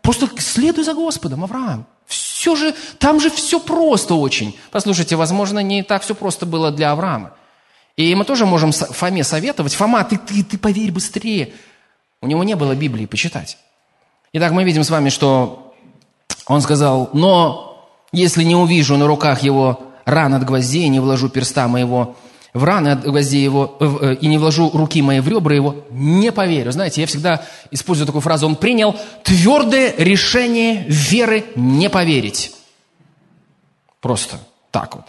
Просто 0.00 0.28
следуй 0.38 0.84
за 0.84 0.94
Господом, 0.94 1.44
Авраам. 1.44 1.86
Все 2.06 2.56
же, 2.56 2.74
там 2.98 3.20
же 3.20 3.30
все 3.30 3.60
просто 3.60 4.14
очень. 4.14 4.56
Послушайте, 4.70 5.16
возможно, 5.16 5.58
не 5.60 5.82
так 5.82 6.02
все 6.02 6.14
просто 6.14 6.46
было 6.46 6.70
для 6.70 6.92
Авраама. 6.92 7.32
И 7.96 8.14
мы 8.14 8.24
тоже 8.24 8.44
можем 8.44 8.72
Фоме 8.72 9.22
советовать. 9.22 9.74
Фома, 9.74 10.02
ты, 10.04 10.18
ты, 10.18 10.42
ты 10.42 10.58
поверь 10.58 10.90
быстрее. 10.90 11.52
У 12.20 12.26
него 12.26 12.42
не 12.42 12.56
было 12.56 12.74
Библии 12.74 13.06
почитать. 13.06 13.58
Итак, 14.32 14.52
мы 14.52 14.64
видим 14.64 14.82
с 14.82 14.90
вами, 14.90 15.10
что 15.10 15.74
он 16.46 16.60
сказал, 16.60 17.10
но 17.12 17.88
если 18.12 18.42
не 18.42 18.56
увижу 18.56 18.96
на 18.96 19.06
руках 19.06 19.42
его 19.42 19.80
ран 20.04 20.34
от 20.34 20.44
гвоздей, 20.44 20.88
не 20.88 21.00
вложу 21.00 21.28
перста 21.28 21.68
моего 21.68 22.16
в 22.52 22.62
раны 22.62 22.88
от 22.88 23.02
гвоздей 23.02 23.42
его, 23.42 23.76
э, 23.80 24.16
и 24.20 24.28
не 24.28 24.38
вложу 24.38 24.70
руки 24.70 25.02
мои 25.02 25.20
в 25.20 25.28
ребра 25.28 25.54
его, 25.54 25.84
не 25.90 26.30
поверю. 26.30 26.70
Знаете, 26.70 27.00
я 27.00 27.06
всегда 27.06 27.44
использую 27.72 28.06
такую 28.06 28.22
фразу, 28.22 28.46
он 28.46 28.54
принял 28.54 28.96
твердое 29.24 29.92
решение 29.98 30.84
веры 30.88 31.44
не 31.56 31.90
поверить. 31.90 32.54
Просто 34.00 34.38
так 34.70 34.94
вот. 34.94 35.04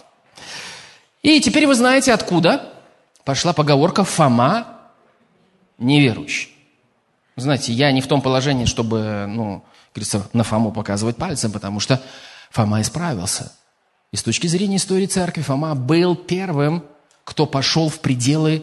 И 1.22 1.40
теперь 1.40 1.66
вы 1.66 1.74
знаете, 1.74 2.12
откуда 2.12 2.72
пошла 3.26 3.52
поговорка 3.52 4.04
«Фома 4.04 4.68
неверующий». 5.78 6.48
Знаете, 7.34 7.72
я 7.72 7.92
не 7.92 8.00
в 8.00 8.06
том 8.06 8.22
положении, 8.22 8.64
чтобы, 8.64 9.26
ну, 9.28 9.64
говорится, 9.92 10.26
на 10.32 10.44
Фому 10.44 10.72
показывать 10.72 11.16
пальцем, 11.16 11.50
потому 11.50 11.80
что 11.80 12.00
Фома 12.52 12.80
исправился. 12.80 13.52
И 14.12 14.16
с 14.16 14.22
точки 14.22 14.46
зрения 14.46 14.76
истории 14.76 15.06
церкви 15.06 15.42
Фома 15.42 15.74
был 15.74 16.14
первым, 16.14 16.84
кто 17.24 17.46
пошел 17.46 17.88
в 17.88 17.98
пределы 17.98 18.62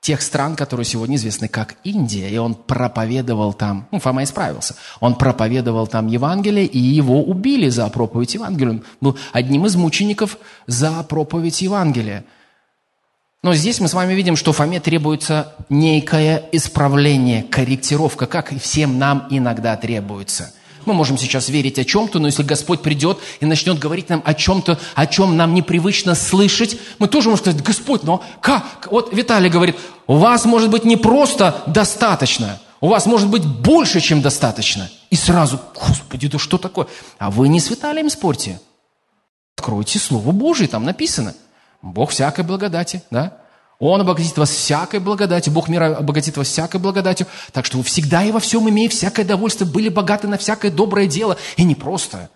тех 0.00 0.20
стран, 0.20 0.56
которые 0.56 0.84
сегодня 0.84 1.14
известны 1.16 1.46
как 1.46 1.76
Индия, 1.84 2.28
и 2.28 2.36
он 2.38 2.54
проповедовал 2.54 3.54
там, 3.54 3.86
ну, 3.92 4.00
Фома 4.00 4.24
исправился, 4.24 4.74
он 4.98 5.14
проповедовал 5.14 5.86
там 5.86 6.08
Евангелие, 6.08 6.66
и 6.66 6.78
его 6.78 7.22
убили 7.22 7.68
за 7.68 7.88
проповедь 7.88 8.34
Евангелия. 8.34 8.72
Он 8.72 8.84
был 9.00 9.18
одним 9.32 9.64
из 9.64 9.76
мучеников 9.76 10.38
за 10.66 11.02
проповедь 11.04 11.62
Евангелия. 11.62 12.24
Но 13.42 13.54
здесь 13.54 13.80
мы 13.80 13.88
с 13.88 13.94
вами 13.94 14.14
видим, 14.14 14.36
что 14.36 14.52
Фоме 14.52 14.80
требуется 14.80 15.54
некое 15.68 16.48
исправление, 16.52 17.42
корректировка, 17.42 18.26
как 18.26 18.52
и 18.52 18.58
всем 18.58 18.98
нам 18.98 19.26
иногда 19.30 19.76
требуется. 19.76 20.52
Мы 20.84 20.94
можем 20.94 21.18
сейчас 21.18 21.48
верить 21.48 21.78
о 21.78 21.84
чем-то, 21.84 22.20
но 22.20 22.28
если 22.28 22.44
Господь 22.44 22.80
придет 22.80 23.18
и 23.40 23.46
начнет 23.46 23.78
говорить 23.78 24.08
нам 24.08 24.22
о 24.24 24.34
чем-то, 24.34 24.78
о 24.94 25.06
чем 25.06 25.36
нам 25.36 25.52
непривычно 25.52 26.14
слышать, 26.14 26.78
мы 26.98 27.08
тоже 27.08 27.28
можем 27.28 27.44
сказать, 27.44 27.62
Господь, 27.62 28.04
но 28.04 28.22
как? 28.40 28.88
Вот 28.90 29.12
Виталий 29.12 29.50
говорит, 29.50 29.76
у 30.06 30.16
вас 30.16 30.44
может 30.44 30.70
быть 30.70 30.84
не 30.84 30.96
просто 30.96 31.62
достаточно, 31.66 32.60
у 32.80 32.88
вас 32.88 33.06
может 33.06 33.28
быть 33.28 33.44
больше, 33.44 34.00
чем 34.00 34.22
достаточно. 34.22 34.88
И 35.10 35.16
сразу, 35.16 35.60
Господи, 35.74 36.28
да 36.28 36.38
что 36.38 36.56
такое? 36.56 36.86
А 37.18 37.32
вы 37.32 37.48
не 37.48 37.58
с 37.58 37.68
Виталием 37.68 38.08
спорьте. 38.08 38.60
Откройте 39.56 39.98
Слово 39.98 40.30
Божие, 40.30 40.68
там 40.68 40.84
написано– 40.84 41.34
Бог 41.92 42.10
всякой 42.10 42.44
благодати, 42.44 43.02
да? 43.10 43.38
Он 43.78 44.00
обогатит 44.00 44.38
вас 44.38 44.50
всякой 44.50 45.00
благодатью, 45.00 45.52
Бог 45.52 45.68
мира 45.68 45.96
обогатит 45.96 46.36
вас 46.36 46.48
всякой 46.48 46.80
благодатью. 46.80 47.26
Так 47.52 47.66
что 47.66 47.76
вы 47.76 47.84
всегда 47.84 48.24
и 48.24 48.32
во 48.32 48.40
всем, 48.40 48.68
имея 48.68 48.88
всякое 48.88 49.24
довольство, 49.24 49.66
были 49.66 49.90
богаты 49.90 50.28
на 50.28 50.38
всякое 50.38 50.70
доброе 50.70 51.06
дело. 51.06 51.36
И 51.56 51.62
не 51.62 51.74
просто. 51.74 52.30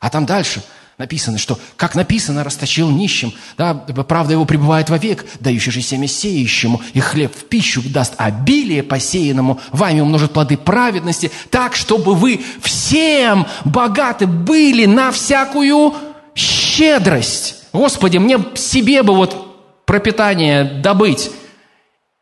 А 0.00 0.10
там 0.10 0.26
дальше 0.26 0.62
написано, 0.98 1.38
что, 1.38 1.58
как 1.76 1.94
написано, 1.94 2.44
расточил 2.44 2.90
нищим, 2.90 3.32
да, 3.56 3.72
правда 3.72 4.34
его 4.34 4.44
пребывает 4.44 4.90
вовек, 4.90 5.24
дающий 5.40 5.70
же 5.70 5.80
семя 5.80 6.06
сеющему, 6.06 6.82
и 6.92 7.00
хлеб 7.00 7.34
в 7.34 7.44
пищу 7.44 7.82
даст 7.86 8.12
обилие 8.18 8.82
посеянному, 8.82 9.60
вами 9.70 10.00
умножит 10.00 10.32
плоды 10.32 10.58
праведности, 10.58 11.30
так, 11.50 11.74
чтобы 11.74 12.14
вы 12.14 12.42
всем 12.60 13.46
богаты 13.64 14.26
были 14.26 14.84
на 14.84 15.10
всякую 15.10 15.94
щедрость. 16.34 17.61
Господи, 17.72 18.18
мне 18.18 18.38
себе 18.54 19.02
бы 19.02 19.14
вот 19.14 19.84
пропитание 19.86 20.64
добыть. 20.64 21.30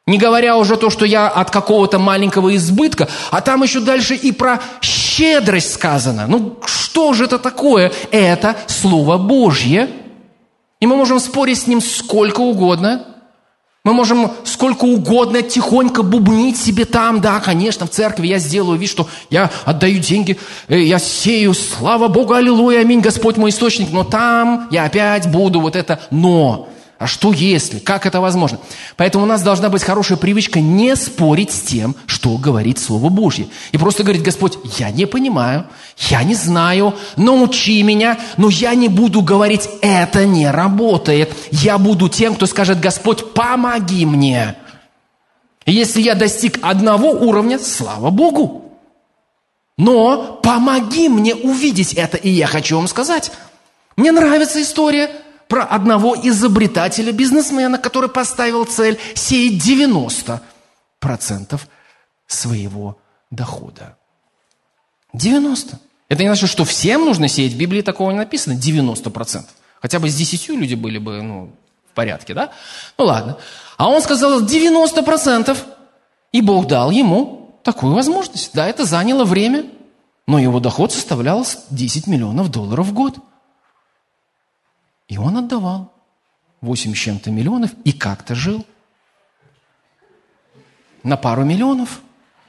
Не 0.07 0.19
говоря 0.19 0.57
уже 0.57 0.77
то, 0.77 0.91
что 0.91 1.05
я 1.05 1.29
от 1.29 1.51
какого-то 1.51 1.99
маленького 1.99 2.57
избытка, 2.57 3.09
а 3.31 3.41
там 3.41 3.63
еще 3.63 3.81
дальше 3.81 4.15
и 4.15 4.33
про 4.33 4.61
щедрость 4.81 5.75
сказано. 5.75 6.27
Ну, 6.27 6.59
что 6.65 7.13
же 7.13 7.25
это 7.25 7.39
такое? 7.39 7.93
Это 8.11 8.57
Слово 8.67 9.19
Божье. 9.19 9.89
И 10.81 10.87
мы 10.87 10.97
можем 10.97 11.21
спорить 11.21 11.61
с 11.61 11.67
ним 11.67 11.81
сколько 11.81 12.41
угодно– 12.41 13.07
мы 13.91 13.95
можем 13.95 14.31
сколько 14.45 14.85
угодно 14.85 15.43
тихонько 15.43 16.05
бубнить 16.05 16.57
себе 16.57 16.85
там, 16.85 17.21
да, 17.21 17.41
конечно, 17.41 17.87
в 17.87 17.91
церкви 17.91 18.29
я 18.29 18.39
сделаю 18.39 18.79
вид, 18.79 18.89
что 18.89 19.09
я 19.31 19.51
отдаю 19.65 19.99
деньги, 19.99 20.39
э, 20.69 20.81
я 20.81 21.01
сею, 21.01 21.55
слава 21.55 22.07
Богу, 22.07 22.35
аллилуйя, 22.35 22.83
аминь, 22.83 23.01
Господь 23.01 23.37
мой 23.37 23.51
источник, 23.51 23.91
но 23.91 24.05
там 24.05 24.69
я 24.71 24.85
опять 24.85 25.29
буду 25.31 25.61
вот 25.61 25.75
это 25.75 26.01
«но». 26.11 26.69
А 27.01 27.07
что 27.07 27.33
если? 27.33 27.79
Как 27.79 28.05
это 28.05 28.21
возможно? 28.21 28.61
Поэтому 28.99 29.25
у 29.25 29.27
нас 29.27 29.41
должна 29.41 29.71
быть 29.71 29.83
хорошая 29.83 30.19
привычка 30.19 30.61
не 30.61 30.95
спорить 30.97 31.51
с 31.51 31.63
тем, 31.63 31.97
что 32.05 32.37
говорит 32.37 32.79
Слово 32.79 33.09
Божье. 33.09 33.49
И 33.73 33.79
просто 33.79 34.03
говорить, 34.03 34.23
Господь, 34.23 34.59
я 34.79 34.91
не 34.91 35.07
понимаю, 35.07 35.65
я 36.11 36.23
не 36.25 36.35
знаю, 36.35 36.95
научи 37.17 37.83
меня, 37.83 38.19
но 38.37 38.51
я 38.51 38.75
не 38.75 38.89
буду 38.89 39.23
говорить, 39.23 39.67
это 39.81 40.27
не 40.27 40.51
работает. 40.51 41.35
Я 41.51 41.79
буду 41.79 42.11
тем, 42.11 42.35
кто 42.35 42.45
скажет, 42.45 42.81
Господь, 42.81 43.33
помоги 43.33 44.05
мне. 44.05 44.57
И 45.65 45.73
если 45.73 46.03
я 46.03 46.15
достиг 46.15 46.59
одного 46.61 47.13
уровня, 47.13 47.59
слава 47.59 48.11
Богу. 48.11 48.77
Но 49.79 50.39
помоги 50.43 51.09
мне 51.09 51.35
увидеть 51.35 51.95
это, 51.95 52.19
и 52.19 52.29
я 52.29 52.47
хочу 52.47 52.77
вам 52.77 52.89
сказать. 52.89 53.33
Мне 53.97 54.13
нравится 54.13 54.61
история– 54.61 55.11
про 55.51 55.65
одного 55.65 56.17
изобретателя, 56.17 57.11
бизнесмена, 57.11 57.77
который 57.77 58.09
поставил 58.09 58.65
цель 58.65 58.99
сеять 59.15 59.61
90% 59.61 60.41
своего 62.29 62.97
дохода. 63.33 63.97
90. 65.13 65.77
Это 66.09 66.23
не 66.23 66.29
значит, 66.29 66.49
что 66.49 66.65
всем 66.65 67.05
нужно 67.05 67.27
сеять. 67.27 67.55
В 67.55 67.59
Библии 67.59 67.83
такого 67.83 68.13
не 68.13 68.19
написано. 68.19 68.53
90%. 68.53 69.45
Хотя 69.83 69.99
бы 69.99 70.09
с 70.09 70.15
10 70.15 70.49
люди 70.51 70.77
были 70.77 70.99
бы 70.99 71.21
ну, 71.21 71.51
в 71.91 71.95
порядке, 71.97 72.33
да? 72.33 72.53
Ну 72.97 73.07
ладно. 73.07 73.37
А 73.77 73.89
он 73.89 74.01
сказал 74.03 74.45
90%. 74.45 75.59
И 76.31 76.43
Бог 76.43 76.69
дал 76.69 76.93
ему 76.93 77.59
такую 77.65 77.95
возможность. 77.95 78.51
Да, 78.55 78.69
это 78.69 78.85
заняло 78.85 79.25
время, 79.25 79.67
но 80.29 80.39
его 80.39 80.61
доход 80.61 80.93
составлял 80.93 81.45
10 81.71 82.07
миллионов 82.07 82.53
долларов 82.53 82.87
в 82.87 82.93
год. 82.93 83.19
И 85.11 85.19
он 85.19 85.37
отдавал 85.37 85.93
8 86.61 86.95
с 86.95 86.97
чем-то 86.97 87.33
миллионов 87.33 87.73
и 87.85 87.93
как-то 87.93 88.37
жил. 88.37 88.65
На 91.03 91.17
пару 91.17 91.45
миллионов. 91.45 92.01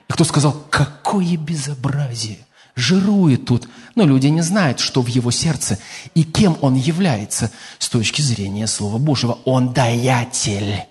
И 0.07 0.13
кто 0.13 0.23
сказал, 0.23 0.53
какое 0.69 1.37
безобразие, 1.37 2.37
жирует 2.75 3.45
тут. 3.45 3.67
Но 3.95 4.05
люди 4.05 4.27
не 4.27 4.41
знают, 4.41 4.79
что 4.79 5.01
в 5.01 5.07
его 5.07 5.31
сердце 5.31 5.79
и 6.13 6.23
кем 6.23 6.55
он 6.61 6.75
является 6.75 7.51
с 7.79 7.89
точки 7.89 8.21
зрения 8.21 8.67
Слова 8.67 8.99
Божьего. 8.99 9.39
Он 9.45 9.73
даятель. 9.73 10.83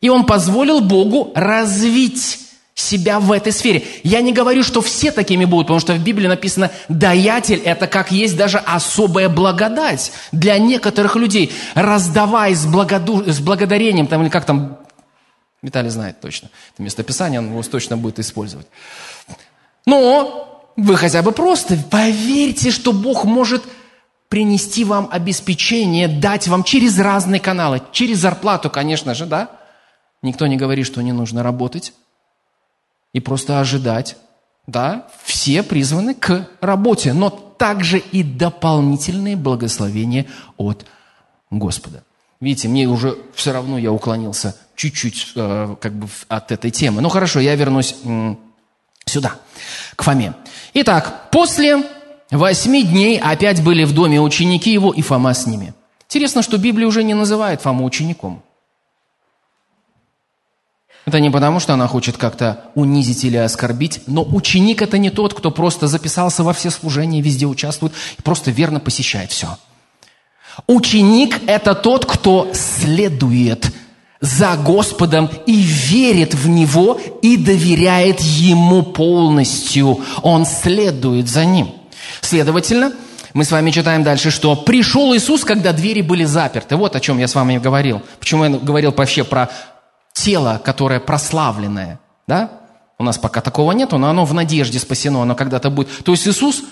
И 0.00 0.08
он 0.08 0.26
позволил 0.26 0.80
Богу 0.80 1.30
развить 1.36 2.47
себя 2.78 3.18
в 3.18 3.32
этой 3.32 3.52
сфере. 3.52 3.84
Я 4.04 4.20
не 4.20 4.32
говорю, 4.32 4.62
что 4.62 4.80
все 4.80 5.10
такими 5.10 5.44
будут, 5.44 5.66
потому 5.66 5.80
что 5.80 5.94
в 5.94 6.02
Библии 6.02 6.28
написано, 6.28 6.70
даятель– 6.88 7.60
это 7.64 7.88
как 7.88 8.12
есть 8.12 8.36
даже 8.36 8.58
особая 8.58 9.28
благодать 9.28 10.12
для 10.30 10.58
некоторых 10.58 11.16
людей. 11.16 11.52
Раздавай 11.74 12.54
с, 12.54 12.66
благоду... 12.66 13.24
с 13.26 13.40
благодарением, 13.40 14.06
там, 14.06 14.22
или 14.22 14.28
как 14.28 14.44
там, 14.44 14.78
Виталий 15.60 15.90
знает 15.90 16.20
точно, 16.20 16.50
это 16.72 16.82
местописание, 16.82 17.40
он 17.40 17.48
его 17.50 17.62
точно 17.64 17.96
будет 17.96 18.20
использовать. 18.20 18.68
Но 19.84 20.64
вы 20.76 20.96
хотя 20.96 21.22
бы 21.22 21.32
просто 21.32 21.76
поверьте, 21.90 22.70
что 22.70 22.92
Бог 22.92 23.24
может 23.24 23.64
принести 24.28 24.84
вам 24.84 25.08
обеспечение, 25.10 26.06
дать 26.06 26.46
вам 26.46 26.62
через 26.62 26.96
разные 26.98 27.40
каналы, 27.40 27.82
через 27.90 28.18
зарплату, 28.18 28.70
конечно 28.70 29.14
же, 29.14 29.26
да? 29.26 29.50
Никто 30.22 30.46
не 30.46 30.56
говорит, 30.56 30.86
что 30.86 31.02
не 31.02 31.12
нужно 31.12 31.42
работать 31.42 31.92
и 33.12 33.20
просто 33.20 33.60
ожидать. 33.60 34.16
Да, 34.66 35.08
все 35.24 35.62
призваны 35.62 36.14
к 36.14 36.46
работе, 36.60 37.14
но 37.14 37.30
также 37.30 37.98
и 37.98 38.22
дополнительные 38.22 39.36
благословения 39.36 40.26
от 40.58 40.84
Господа. 41.50 42.04
Видите, 42.40 42.68
мне 42.68 42.86
уже 42.86 43.18
все 43.34 43.52
равно 43.52 43.78
я 43.78 43.90
уклонился 43.90 44.54
чуть-чуть 44.76 45.32
э, 45.34 45.76
как 45.80 45.92
бы 45.92 46.08
от 46.28 46.52
этой 46.52 46.70
темы. 46.70 47.00
Ну 47.00 47.08
хорошо, 47.08 47.40
я 47.40 47.56
вернусь 47.56 47.96
э, 48.04 48.34
сюда, 49.06 49.34
к 49.96 50.02
Фоме. 50.02 50.34
Итак, 50.74 51.30
после 51.32 51.82
восьми 52.30 52.84
дней 52.84 53.18
опять 53.18 53.62
были 53.62 53.84
в 53.84 53.92
доме 53.92 54.20
ученики 54.20 54.72
его, 54.72 54.92
и 54.92 55.02
Фома 55.02 55.34
с 55.34 55.46
ними. 55.46 55.74
Интересно, 56.08 56.42
что 56.42 56.58
Библия 56.58 56.86
уже 56.86 57.02
не 57.02 57.14
называет 57.14 57.62
Фому 57.62 57.84
учеником. 57.84 58.42
Это 61.08 61.20
не 61.20 61.30
потому, 61.30 61.58
что 61.58 61.72
она 61.72 61.86
хочет 61.86 62.18
как-то 62.18 62.66
унизить 62.74 63.24
или 63.24 63.38
оскорбить, 63.38 64.02
но 64.06 64.22
ученик 64.22 64.82
это 64.82 64.98
не 64.98 65.08
тот, 65.08 65.32
кто 65.32 65.50
просто 65.50 65.86
записался 65.86 66.42
во 66.42 66.52
все 66.52 66.68
служения, 66.68 67.22
везде 67.22 67.46
участвует 67.46 67.94
и 68.18 68.20
просто 68.20 68.50
верно 68.50 68.78
посещает 68.78 69.32
все. 69.32 69.56
Ученик– 70.66 71.40
это 71.46 71.74
тот, 71.74 72.04
кто 72.04 72.50
следует 72.52 73.72
за 74.20 74.54
Господом 74.56 75.30
и 75.46 75.56
верит 75.56 76.34
в 76.34 76.46
Него 76.46 77.00
и 77.22 77.38
доверяет 77.38 78.20
Ему 78.20 78.82
полностью. 78.82 80.00
Он 80.20 80.44
следует 80.44 81.26
за 81.26 81.46
Ним. 81.46 81.70
Следовательно, 82.20 82.92
мы 83.32 83.46
с 83.46 83.50
вами 83.50 83.70
читаем 83.70 84.02
дальше, 84.02 84.30
что 84.30 84.56
пришел 84.56 85.16
Иисус, 85.16 85.42
когда 85.46 85.72
двери 85.72 86.02
были 86.02 86.24
заперты. 86.24 86.76
Вот 86.76 86.96
о 86.96 87.00
чем 87.00 87.16
я 87.16 87.28
с 87.28 87.34
вами 87.34 87.56
говорил. 87.56 88.02
Почему 88.20 88.44
я 88.44 88.50
говорил 88.50 88.92
вообще 88.94 89.24
про 89.24 89.48
тело, 90.18 90.60
которое 90.64 91.00
прославленное, 91.00 92.00
да? 92.26 92.50
У 92.98 93.04
нас 93.04 93.18
пока 93.18 93.40
такого 93.40 93.72
нету, 93.72 93.96
но 93.98 94.08
оно 94.08 94.24
в 94.24 94.34
надежде 94.34 94.78
спасено, 94.80 95.22
оно 95.22 95.36
когда-то 95.36 95.70
будет. 95.70 96.04
То 96.04 96.12
есть 96.12 96.26
Иисус 96.26 96.64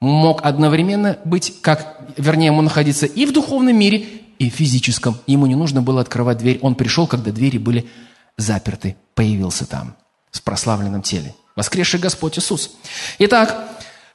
мог 0.00 0.44
одновременно 0.44 1.18
быть, 1.24 1.60
как, 1.60 1.98
вернее, 2.16 2.46
ему 2.46 2.62
находиться 2.62 3.06
и 3.06 3.26
в 3.26 3.32
духовном 3.32 3.76
мире, 3.76 4.06
и 4.38 4.50
в 4.50 4.54
физическом. 4.54 5.18
Ему 5.26 5.46
не 5.46 5.56
нужно 5.56 5.82
было 5.82 6.00
открывать 6.00 6.38
дверь. 6.38 6.58
Он 6.62 6.76
пришел, 6.76 7.06
когда 7.08 7.32
двери 7.32 7.58
были 7.58 7.88
заперты, 8.36 8.96
появился 9.14 9.66
там, 9.66 9.96
с 10.30 10.40
прославленным 10.40 11.02
теле. 11.02 11.34
Воскресший 11.56 11.98
Господь 11.98 12.38
Иисус. 12.38 12.70
Итак, 13.18 13.68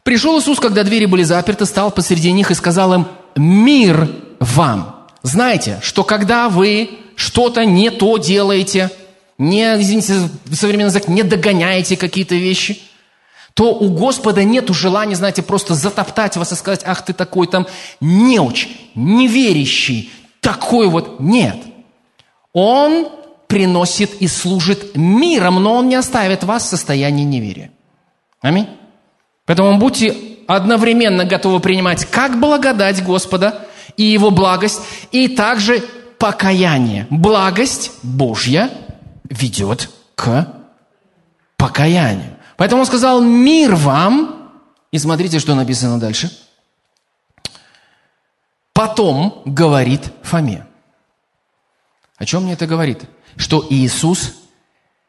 пришел 0.04 0.40
Иисус, 0.40 0.60
когда 0.60 0.84
двери 0.84 1.06
были 1.06 1.24
заперты, 1.24 1.66
стал 1.66 1.92
посреди 1.92 2.32
них 2.32 2.52
и 2.52 2.56
сказал 2.56 2.94
им, 2.94 3.08
мир 3.36 4.10
вам. 4.40 5.08
Знаете, 5.24 5.80
что 5.82 6.06
когда 6.06 6.48
вы 6.48 7.00
что-то 7.18 7.66
не 7.66 7.90
то 7.90 8.18
делаете, 8.18 8.92
не, 9.40 9.64
извините, 9.64 10.30
современный 10.54 10.90
язык, 10.90 11.08
не 11.08 11.24
догоняете 11.24 11.98
какие-то 11.98 12.36
вещи, 12.36 12.82
то 13.56 13.74
у 13.74 13.90
Господа 13.90 14.44
нет 14.44 14.70
желания, 14.70 15.16
знаете, 15.16 15.42
просто 15.42 15.74
затоптать 15.74 16.38
вас 16.38 16.52
и 16.52 16.56
сказать, 16.56 16.82
ах, 16.86 17.04
ты 17.04 17.14
такой 17.14 17.48
там 17.48 17.66
неуч, 18.00 18.68
неверящий, 18.94 20.12
такой 20.42 20.88
вот. 20.88 21.20
Нет. 21.20 21.58
Он 22.54 23.10
приносит 23.48 24.22
и 24.22 24.28
служит 24.28 24.96
миром, 24.96 25.56
но 25.56 25.74
он 25.74 25.90
не 25.90 25.96
оставит 25.96 26.44
вас 26.44 26.66
в 26.66 26.70
состоянии 26.70 27.24
неверия. 27.24 27.72
Аминь. 28.42 28.68
Поэтому 29.48 29.80
будьте 29.80 30.16
одновременно 30.46 31.26
готовы 31.26 31.60
принимать 31.60 32.06
как 32.06 32.40
благодать 32.40 33.04
Господа 33.04 33.66
и 33.96 34.04
Его 34.04 34.30
благость, 34.30 34.82
и 35.12 35.28
также 35.28 35.84
покаяние. 36.18 37.08
Благость 37.10 37.92
Божья 38.04 38.70
ведет 39.30 39.90
к 40.16 40.54
покаянию. 41.58 42.38
Поэтому 42.58 42.82
он 42.82 42.88
сказал, 42.88 43.22
мир 43.22 43.76
вам. 43.76 44.52
И 44.92 44.98
смотрите, 44.98 45.40
что 45.40 45.56
написано 45.56 46.00
дальше. 46.00 46.32
Потом 48.74 49.42
говорит 49.46 50.12
Фоме. 50.24 50.66
О 52.18 52.26
чем 52.26 52.44
мне 52.44 52.54
это 52.54 52.68
говорит? 52.68 53.02
Что 53.36 53.66
Иисус 53.70 54.34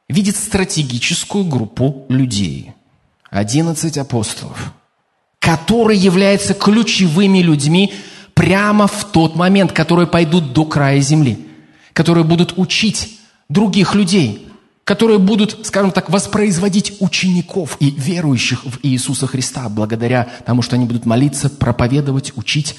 видит 0.09 0.37
стратегическую 0.37 1.45
группу 1.45 2.07
людей. 2.09 2.75
11 3.31 3.99
апостолов, 3.99 4.73
которые 5.39 6.01
являются 6.01 6.55
ключевыми 6.55 7.41
людьми 7.41 7.95
прямо 8.39 8.87
в 8.87 9.05
тот 9.11 9.35
момент, 9.35 9.73
которые 9.73 10.07
пойдут 10.07 10.53
до 10.53 10.65
края 10.65 11.01
земли, 11.01 11.45
которые 11.93 12.23
будут 12.23 12.57
учить 12.57 13.19
других 13.49 13.97
людей, 13.97 14.47
которые 14.85 15.19
будут, 15.19 15.67
скажем 15.67 15.91
так, 15.91 16.09
воспроизводить 16.09 16.99
учеников 17.01 17.77
и 17.81 17.91
верующих 17.91 18.65
в 18.65 18.79
Иисуса 18.85 19.27
Христа, 19.27 19.69
благодаря 19.69 20.29
тому, 20.47 20.63
что 20.63 20.77
они 20.77 20.85
будут 20.85 21.05
молиться, 21.05 21.51
проповедовать, 21.51 22.37
учить, 22.37 22.77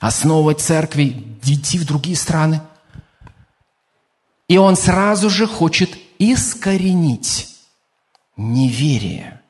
основывать 0.00 0.60
церкви, 0.60 1.22
идти 1.44 1.78
в 1.78 1.86
другие 1.86 2.16
страны. 2.16 2.62
И 4.48 4.56
он 4.56 4.76
сразу 4.76 5.28
же 5.28 5.46
хочет 5.46 5.90
искоренить 6.18 7.48
неверие 8.38 9.42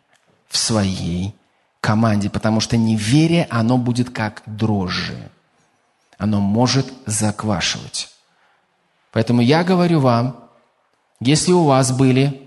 в 0.48 0.59
своей 0.59 1.35
команде, 1.81 2.31
потому 2.31 2.59
что 2.59 2.77
неверие, 2.77 3.46
оно 3.48 3.79
будет 3.79 4.11
как 4.11 4.42
дрожжи 4.46 5.31
оно 6.23 6.41
может 6.41 6.87
заквашивать. 7.05 8.09
Поэтому 9.11 9.43
я 9.43 9.65
говорю 9.65 9.99
вам, 9.99 10.37
если 11.19 11.51
у 11.51 11.65
вас 11.65 11.91
были 11.91 12.43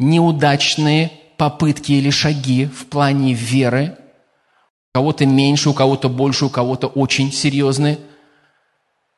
неудачные 0.00 1.12
попытки 1.36 1.92
или 1.92 2.10
шаги 2.10 2.66
в 2.66 2.86
плане 2.86 3.32
веры, 3.34 3.96
у 4.92 4.98
кого-то 4.98 5.26
меньше, 5.26 5.70
у 5.70 5.74
кого-то 5.74 6.08
больше, 6.08 6.46
у 6.46 6.50
кого-то 6.50 6.88
очень 6.88 7.30
серьезные, 7.30 8.00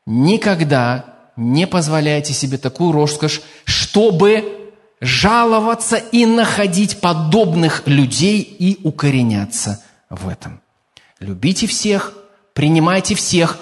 никогда 0.04 1.06
не 1.36 1.66
позволяйте 1.66 2.34
себе 2.34 2.58
такую 2.58 2.92
роскошь, 2.92 3.40
чтобы 3.64 4.74
жаловаться 5.00 5.96
и 5.96 6.26
находить 6.26 7.00
подобных 7.00 7.84
людей 7.86 8.42
и 8.42 8.78
укореняться 8.86 9.82
в 10.10 10.28
этом. 10.28 10.60
Любите 11.18 11.66
всех, 11.66 12.12
принимайте 12.52 13.14
всех, 13.14 13.58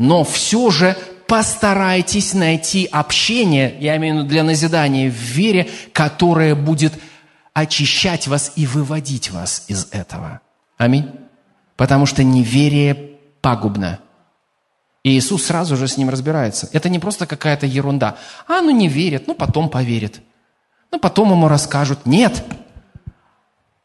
но 0.00 0.24
все 0.24 0.70
же 0.70 0.96
постарайтесь 1.26 2.32
найти 2.32 2.88
общение, 2.90 3.76
я 3.80 3.98
имею 3.98 4.14
в 4.14 4.18
виду 4.20 4.28
для 4.28 4.42
назидания 4.42 5.10
в 5.10 5.14
вере, 5.14 5.68
которое 5.92 6.54
будет 6.54 6.94
очищать 7.52 8.26
вас 8.26 8.52
и 8.56 8.64
выводить 8.64 9.30
вас 9.30 9.66
из 9.68 9.88
этого. 9.90 10.40
Аминь. 10.78 11.10
Потому 11.76 12.06
что 12.06 12.24
неверие 12.24 13.18
пагубно. 13.42 13.98
И 15.04 15.10
Иисус 15.10 15.44
сразу 15.44 15.76
же 15.76 15.86
с 15.86 15.98
ним 15.98 16.08
разбирается. 16.08 16.70
Это 16.72 16.88
не 16.88 16.98
просто 16.98 17.26
какая-то 17.26 17.66
ерунда. 17.66 18.16
А, 18.48 18.62
ну 18.62 18.70
не 18.70 18.88
верит, 18.88 19.26
ну 19.26 19.34
потом 19.34 19.68
поверит. 19.68 20.22
Ну 20.90 20.98
потом 20.98 21.30
ему 21.30 21.46
расскажут. 21.46 22.06
Нет. 22.06 22.42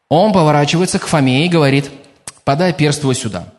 Он 0.08 0.32
поворачивается 0.32 0.98
к 0.98 1.08
Фоме 1.08 1.44
и 1.44 1.50
говорит, 1.50 1.90
подай 2.42 2.72
перст 2.72 3.02
твой 3.02 3.14
сюда 3.14 3.52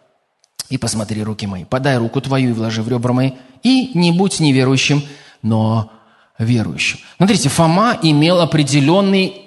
и 0.70 0.78
посмотри 0.78 1.24
руки 1.24 1.48
мои. 1.48 1.64
Подай 1.66 1.98
руку 1.98 2.22
твою 2.22 2.50
и 2.50 2.54
вложи 2.54 2.82
в 2.82 2.90
ребра 2.90 3.14
мои. 3.14 3.32
И 3.64 3.92
не 3.98 4.12
будь 4.12 4.40
неверующим, 4.40 5.04
но 5.42 5.92
верующим. 6.38 7.00
Смотрите, 7.18 7.50
Фома 7.50 7.98
имел 8.02 8.42
определенный 8.42 9.42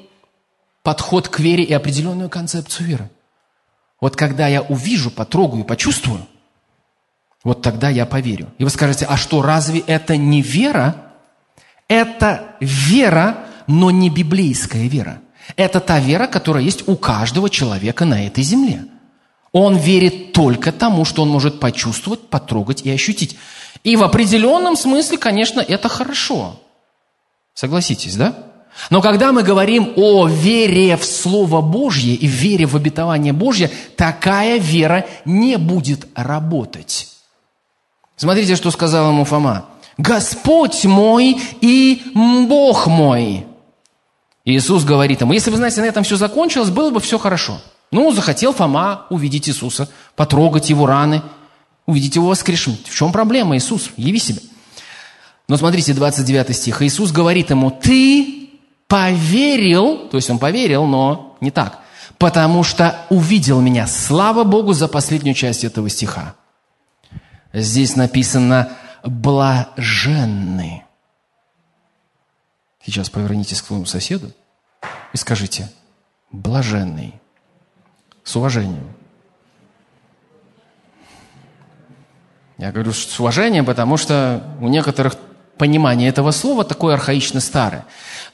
подход 0.82 1.28
к 1.28 1.38
вере 1.40 1.64
и 1.64 1.72
определенную 1.72 2.28
концепцию 2.28 2.86
веры. 2.86 3.10
Вот 4.00 4.16
когда 4.16 4.48
я 4.48 4.62
увижу, 4.62 5.10
потрогаю, 5.10 5.64
почувствую, 5.64 6.26
вот 7.44 7.62
тогда 7.62 7.88
я 7.88 8.06
поверю. 8.06 8.48
И 8.58 8.64
вы 8.64 8.70
скажете, 8.70 9.06
а 9.06 9.16
что, 9.16 9.42
разве 9.42 9.80
это 9.80 10.16
не 10.16 10.42
вера? 10.42 11.12
Это 11.88 12.56
вера, 12.60 13.46
но 13.66 13.90
не 13.90 14.10
библейская 14.10 14.88
вера. 14.88 15.20
Это 15.56 15.80
та 15.80 16.00
вера, 16.00 16.26
которая 16.26 16.62
есть 16.62 16.86
у 16.88 16.96
каждого 16.96 17.50
человека 17.50 18.04
на 18.04 18.26
этой 18.26 18.44
земле. 18.44 18.84
Он 19.52 19.76
верит 19.76 20.32
только 20.32 20.72
тому, 20.72 21.04
что 21.04 21.22
он 21.22 21.28
может 21.28 21.58
почувствовать, 21.58 22.20
потрогать 22.28 22.82
и 22.82 22.90
ощутить. 22.90 23.36
И 23.82 23.96
в 23.96 24.04
определенном 24.04 24.76
смысле, 24.76 25.18
конечно, 25.18 25.60
это 25.60 25.88
хорошо. 25.88 26.60
Согласитесь, 27.54 28.16
да? 28.16 28.34
Но 28.88 29.02
когда 29.02 29.32
мы 29.32 29.42
говорим 29.42 29.92
о 29.96 30.26
вере 30.26 30.96
в 30.96 31.04
Слово 31.04 31.60
Божье 31.60 32.14
и 32.14 32.26
вере 32.26 32.66
в 32.66 32.76
обетование 32.76 33.32
Божье, 33.32 33.70
такая 33.96 34.58
вера 34.58 35.06
не 35.24 35.58
будет 35.58 36.06
работать. 36.14 37.08
Смотрите, 38.16 38.56
что 38.56 38.70
сказал 38.70 39.10
ему 39.10 39.24
Фома. 39.24 39.66
«Господь 39.98 40.84
мой 40.84 41.38
и 41.60 42.02
Бог 42.14 42.86
мой». 42.86 43.46
Иисус 44.44 44.84
говорит 44.84 45.20
ему, 45.20 45.32
если 45.32 45.50
вы 45.50 45.58
знаете, 45.58 45.80
на 45.80 45.86
этом 45.86 46.04
все 46.04 46.16
закончилось, 46.16 46.70
было 46.70 46.90
бы 46.90 47.00
все 47.00 47.18
хорошо. 47.18 47.60
Ну, 47.90 48.12
захотел 48.12 48.52
Фома 48.52 49.06
увидеть 49.10 49.48
Иисуса, 49.48 49.88
потрогать 50.14 50.70
его 50.70 50.86
раны, 50.86 51.22
увидеть 51.86 52.14
его 52.14 52.28
воскрешенным. 52.28 52.78
В 52.84 52.94
чем 52.94 53.10
проблема, 53.10 53.56
Иисус? 53.56 53.90
Яви 53.96 54.18
себя. 54.18 54.40
Но 55.48 55.56
смотрите, 55.56 55.92
29 55.92 56.56
стих. 56.56 56.82
Иисус 56.82 57.10
говорит 57.10 57.50
ему, 57.50 57.70
ты 57.72 58.50
поверил, 58.86 60.08
то 60.08 60.16
есть 60.16 60.30
он 60.30 60.38
поверил, 60.38 60.86
но 60.86 61.36
не 61.40 61.50
так, 61.50 61.80
потому 62.18 62.62
что 62.62 63.04
увидел 63.10 63.60
меня. 63.60 63.88
Слава 63.88 64.44
Богу 64.44 64.72
за 64.72 64.86
последнюю 64.86 65.34
часть 65.34 65.64
этого 65.64 65.88
стиха. 65.88 66.36
Здесь 67.52 67.96
написано 67.96 68.70
«блаженный». 69.02 70.84
Сейчас 72.84 73.10
повернитесь 73.10 73.60
к 73.60 73.66
своему 73.66 73.86
соседу 73.86 74.30
и 75.12 75.16
скажите 75.16 75.70
«блаженный» 76.30 77.19
с 78.24 78.36
уважением. 78.36 78.88
Я 82.58 82.72
говорю 82.72 82.92
с 82.92 83.18
уважением, 83.18 83.64
потому 83.64 83.96
что 83.96 84.42
у 84.60 84.68
некоторых 84.68 85.14
понимание 85.56 86.08
этого 86.08 86.30
слова 86.30 86.62
такое 86.64 86.94
архаично 86.94 87.40
старое. 87.40 87.84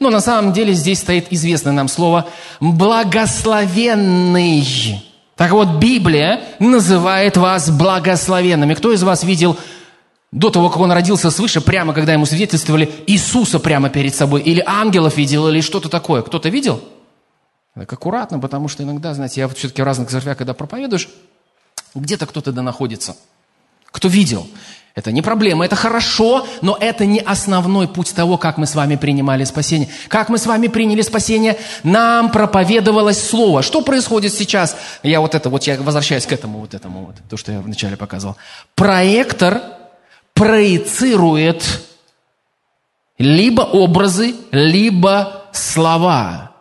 Но 0.01 0.11
на 0.11 0.21
самом 0.21 0.53
деле 0.53 0.75
здесь 0.75 0.99
стоит 1.01 1.33
известное 1.33 1.73
нам 1.73 1.89
слово 1.89 2.29
«благословенный». 2.61 5.03
Так 5.37 5.53
вот, 5.53 5.79
Библия 5.79 6.41
называет 6.59 7.37
вас 7.37 7.71
благословенными. 7.71 8.75
Кто 8.75 8.93
из 8.93 9.03
вас 9.03 9.23
видел 9.23 9.57
до 10.33 10.51
того, 10.51 10.71
как 10.71 10.81
он 10.81 10.93
родился 10.93 11.31
свыше, 11.31 11.61
прямо 11.61 11.93
когда 11.93 12.13
ему 12.13 12.27
свидетельствовали 12.27 12.91
Иисуса 13.07 13.59
прямо 13.59 13.91
перед 13.91 14.15
собой, 14.15 14.43
или 14.43 14.63
ангелов 14.65 15.17
видел, 15.17 15.49
или 15.49 15.61
что-то 15.61 15.89
такое? 15.89 16.23
Кто-то 16.23 16.49
видел? 16.49 16.83
Так 17.77 17.93
аккуратно, 17.93 18.39
потому 18.39 18.69
что 18.69 18.83
иногда, 18.83 19.13
знаете, 19.13 19.43
я 19.43 19.49
вот 19.49 19.59
все-таки 19.59 19.83
в 19.83 19.85
разных 19.85 20.09
церквях, 20.09 20.39
когда 20.39 20.55
проповедуешь, 20.55 21.11
где-то 21.95 22.25
кто-то 22.25 22.51
да 22.51 22.63
находится. 22.63 23.17
Кто 23.93 24.09
видел? 24.09 24.49
Это 24.95 25.13
не 25.13 25.21
проблема, 25.21 25.67
это 25.67 25.77
хорошо, 25.77 26.47
но 26.63 26.79
это 26.81 27.05
не 27.05 27.21
основной 27.21 27.87
путь 27.87 28.15
того, 28.15 28.39
как 28.39 28.57
мы 28.57 28.67
с 28.67 28.75
вами 28.75 28.97
принимали 28.97 29.45
спасение. 29.45 29.91
Как 30.09 30.31
мы 30.31 30.39
с 30.39 30.47
вами 30.47 30.69
приняли 30.69 31.03
спасение, 31.03 31.59
нам 31.83 32.31
проповедовалось 32.31 33.23
Слово. 33.23 33.61
Что 33.61 33.83
происходит 33.83 34.33
сейчас? 34.33 34.75
Я 35.03 35.21
вот 35.21 35.35
это, 35.35 35.51
вот 35.51 35.65
я 35.65 35.77
возвращаюсь 35.79 36.25
к 36.25 36.33
этому, 36.33 36.61
вот 36.61 36.73
этому, 36.73 37.05
вот, 37.05 37.17
то, 37.29 37.37
что 37.37 37.53
я 37.53 37.61
вначале 37.61 37.99
показывал. 37.99 38.37
Проектор 38.75 39.61
проецирует 40.33 41.63
либо 43.19 43.61
образы, 43.61 44.35
либо 44.51 45.45
слова. 45.53 46.56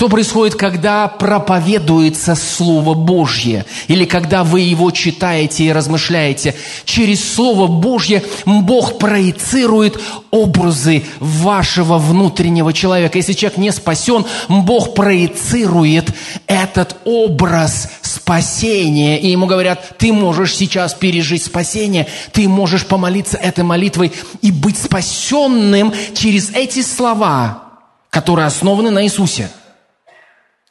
Что 0.00 0.08
происходит, 0.08 0.54
когда 0.54 1.08
проповедуется 1.08 2.34
Слово 2.34 2.94
Божье? 2.94 3.66
Или 3.86 4.06
когда 4.06 4.44
вы 4.44 4.60
его 4.60 4.90
читаете 4.92 5.64
и 5.64 5.72
размышляете? 5.72 6.54
Через 6.86 7.34
Слово 7.34 7.66
Божье 7.66 8.24
Бог 8.46 8.96
проецирует 8.96 10.00
образы 10.30 11.04
вашего 11.18 11.98
внутреннего 11.98 12.72
человека. 12.72 13.18
Если 13.18 13.34
человек 13.34 13.58
не 13.58 13.72
спасен, 13.72 14.24
Бог 14.48 14.94
проецирует 14.94 16.08
этот 16.46 16.96
образ 17.04 17.90
спасения. 18.00 19.20
И 19.20 19.28
ему 19.28 19.44
говорят, 19.44 19.98
ты 19.98 20.14
можешь 20.14 20.56
сейчас 20.56 20.94
пережить 20.94 21.44
спасение, 21.44 22.06
ты 22.32 22.48
можешь 22.48 22.86
помолиться 22.86 23.36
этой 23.36 23.64
молитвой 23.64 24.12
и 24.40 24.50
быть 24.50 24.78
спасенным 24.78 25.92
через 26.14 26.52
эти 26.54 26.80
слова, 26.80 27.64
которые 28.08 28.46
основаны 28.46 28.88
на 28.88 29.04
Иисусе. 29.04 29.50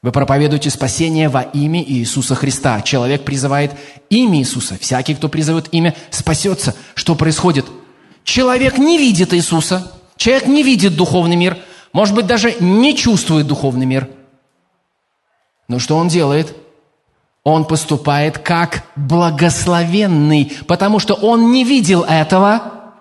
Вы 0.02 0.14
проповедуете 0.14 0.70
спасение 0.70 1.28
во 1.28 1.42
имя 1.42 1.84
Иисуса 1.84 2.34
Христа. 2.34 2.82
Человек 2.82 3.26
призывает 3.26 3.74
имя 4.10 4.40
Иисуса. 4.40 4.78
Всякий, 4.80 5.14
кто 5.14 5.28
призовет 5.28 5.68
имя, 5.74 5.94
спасется. 6.10 6.74
Что 6.96 7.16
происходит? 7.16 7.66
Человек 8.24 8.78
не 8.78 8.98
видит 8.98 9.34
Иисуса. 9.34 9.92
Человек 10.16 10.48
не 10.48 10.64
видит 10.64 10.96
духовный 10.96 11.36
мир. 11.36 11.58
Может 11.92 12.16
быть, 12.16 12.28
даже 12.28 12.56
не 12.62 12.96
чувствует 12.96 13.48
духовный 13.48 13.86
мир. 13.86 14.10
Но 15.68 15.80
что 15.80 15.98
он 15.98 16.08
делает? 16.08 16.56
Он 17.44 17.66
поступает 17.66 18.38
как 18.38 18.86
благословенный, 18.96 20.54
потому 20.68 21.00
что 21.00 21.14
он 21.14 21.52
не 21.52 21.64
видел 21.64 22.04
этого, 22.04 22.94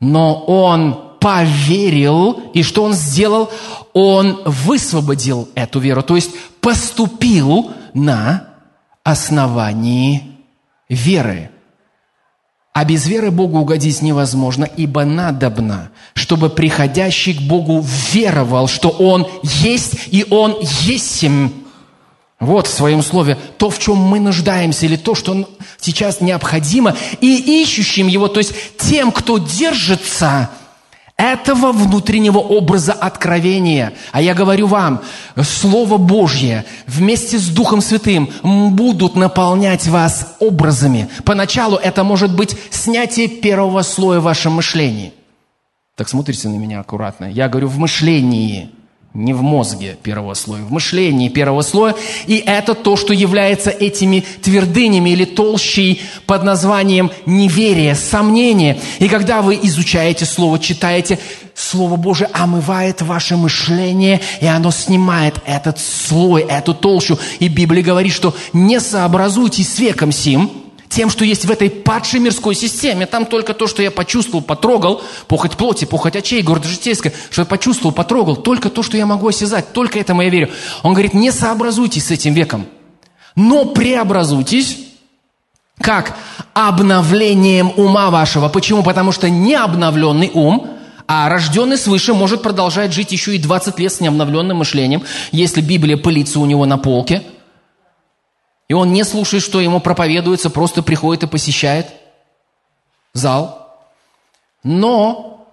но 0.00 0.44
он 0.44 1.07
поверил, 1.20 2.50
и 2.54 2.62
что 2.62 2.84
он 2.84 2.92
сделал? 2.92 3.50
Он 3.92 4.42
высвободил 4.44 5.48
эту 5.54 5.80
веру, 5.80 6.02
то 6.02 6.16
есть 6.16 6.30
поступил 6.60 7.70
на 7.94 8.48
основании 9.04 10.22
веры. 10.88 11.50
А 12.72 12.84
без 12.84 13.08
веры 13.08 13.32
Богу 13.32 13.58
угодить 13.58 14.02
невозможно, 14.02 14.64
ибо 14.64 15.04
надобно, 15.04 15.90
чтобы 16.14 16.48
приходящий 16.48 17.34
к 17.34 17.40
Богу 17.40 17.84
веровал, 18.12 18.68
что 18.68 18.90
Он 18.90 19.26
есть 19.42 20.08
и 20.12 20.24
Он 20.30 20.56
есмь. 20.60 21.50
Вот 22.38 22.68
в 22.68 22.72
своем 22.72 23.02
слове 23.02 23.36
то, 23.56 23.68
в 23.68 23.80
чем 23.80 23.96
мы 23.96 24.20
нуждаемся, 24.20 24.86
или 24.86 24.94
то, 24.94 25.16
что 25.16 25.48
сейчас 25.80 26.20
необходимо, 26.20 26.94
и 27.20 27.62
ищущим 27.62 28.06
его, 28.06 28.28
то 28.28 28.38
есть 28.38 28.54
тем, 28.76 29.10
кто 29.10 29.38
держится 29.38 30.50
этого 31.18 31.72
внутреннего 31.72 32.38
образа 32.38 32.92
откровения. 32.92 33.92
А 34.12 34.22
я 34.22 34.34
говорю 34.34 34.68
вам, 34.68 35.02
Слово 35.36 35.98
Божье 35.98 36.64
вместе 36.86 37.38
с 37.38 37.48
Духом 37.48 37.82
Святым 37.82 38.30
будут 38.42 39.16
наполнять 39.16 39.86
вас 39.88 40.36
образами. 40.38 41.08
Поначалу 41.24 41.76
это 41.76 42.04
может 42.04 42.34
быть 42.34 42.56
снятие 42.70 43.28
первого 43.28 43.82
слоя 43.82 44.20
в 44.20 44.24
вашем 44.24 44.54
мышлении. 44.54 45.12
Так 45.96 46.08
смотрите 46.08 46.48
на 46.48 46.56
меня 46.56 46.78
аккуратно. 46.78 47.24
Я 47.24 47.48
говорю 47.48 47.66
в 47.66 47.78
мышлении. 47.78 48.70
Не 49.14 49.32
в 49.32 49.42
мозге 49.42 49.96
первого 50.02 50.34
слоя, 50.34 50.62
в 50.62 50.70
мышлении 50.70 51.28
первого 51.28 51.62
слоя. 51.62 51.94
И 52.26 52.42
это 52.44 52.74
то, 52.74 52.96
что 52.96 53.12
является 53.12 53.70
этими 53.70 54.24
твердынями 54.42 55.10
или 55.10 55.24
толщей 55.24 56.02
под 56.26 56.44
названием 56.44 57.10
неверие, 57.26 57.94
сомнение. 57.94 58.78
И 58.98 59.08
когда 59.08 59.42
вы 59.42 59.58
изучаете 59.62 60.24
Слово, 60.24 60.58
читаете, 60.58 61.18
Слово 61.54 61.96
Божие 61.96 62.28
омывает 62.32 63.02
ваше 63.02 63.36
мышление, 63.36 64.20
и 64.40 64.46
оно 64.46 64.70
снимает 64.70 65.40
этот 65.44 65.80
слой, 65.80 66.42
эту 66.42 66.72
толщу. 66.72 67.18
И 67.40 67.48
Библия 67.48 67.82
говорит, 67.82 68.12
что 68.12 68.34
не 68.52 68.78
сообразуйтесь 68.78 69.72
с 69.72 69.78
веком 69.80 70.12
сим, 70.12 70.50
тем, 70.88 71.10
что 71.10 71.24
есть 71.24 71.44
в 71.44 71.50
этой 71.50 71.70
падшей 71.70 72.20
мирской 72.20 72.54
системе. 72.54 73.06
Там 73.06 73.26
только 73.26 73.54
то, 73.54 73.66
что 73.66 73.82
я 73.82 73.90
почувствовал, 73.90 74.42
потрогал, 74.42 75.02
похоть 75.26 75.56
плоти, 75.56 75.84
похоть 75.84 76.16
очей, 76.16 76.42
гордость 76.42 76.74
житейская, 76.74 77.12
что 77.30 77.42
я 77.42 77.46
почувствовал, 77.46 77.92
потрогал, 77.92 78.36
только 78.36 78.70
то, 78.70 78.82
что 78.82 78.96
я 78.96 79.06
могу 79.06 79.28
осязать, 79.28 79.72
только 79.72 79.98
этому 79.98 80.22
я 80.22 80.30
верю. 80.30 80.50
Он 80.82 80.92
говорит, 80.92 81.14
не 81.14 81.30
сообразуйтесь 81.30 82.06
с 82.06 82.10
этим 82.10 82.34
веком, 82.34 82.66
но 83.34 83.66
преобразуйтесь, 83.66 84.78
как 85.80 86.16
обновлением 86.54 87.72
ума 87.76 88.10
вашего. 88.10 88.48
Почему? 88.48 88.82
Потому 88.82 89.12
что 89.12 89.30
необновленный 89.30 90.30
ум, 90.34 90.66
а 91.06 91.28
рожденный 91.28 91.78
свыше 91.78 92.14
может 92.14 92.42
продолжать 92.42 92.92
жить 92.92 93.12
еще 93.12 93.36
и 93.36 93.38
20 93.38 93.78
лет 93.78 93.92
с 93.92 94.00
необновленным 94.00 94.58
мышлением, 94.58 95.02
если 95.30 95.60
Библия 95.60 95.96
пылится 95.96 96.40
у 96.40 96.46
него 96.46 96.66
на 96.66 96.78
полке– 96.78 97.22
и 98.68 98.74
он 98.74 98.92
не 98.92 99.04
слушает, 99.04 99.42
что 99.42 99.60
ему 99.60 99.80
проповедуется, 99.80 100.50
просто 100.50 100.82
приходит 100.82 101.22
и 101.22 101.26
посещает 101.26 101.86
зал. 103.14 103.78
Но 104.62 105.46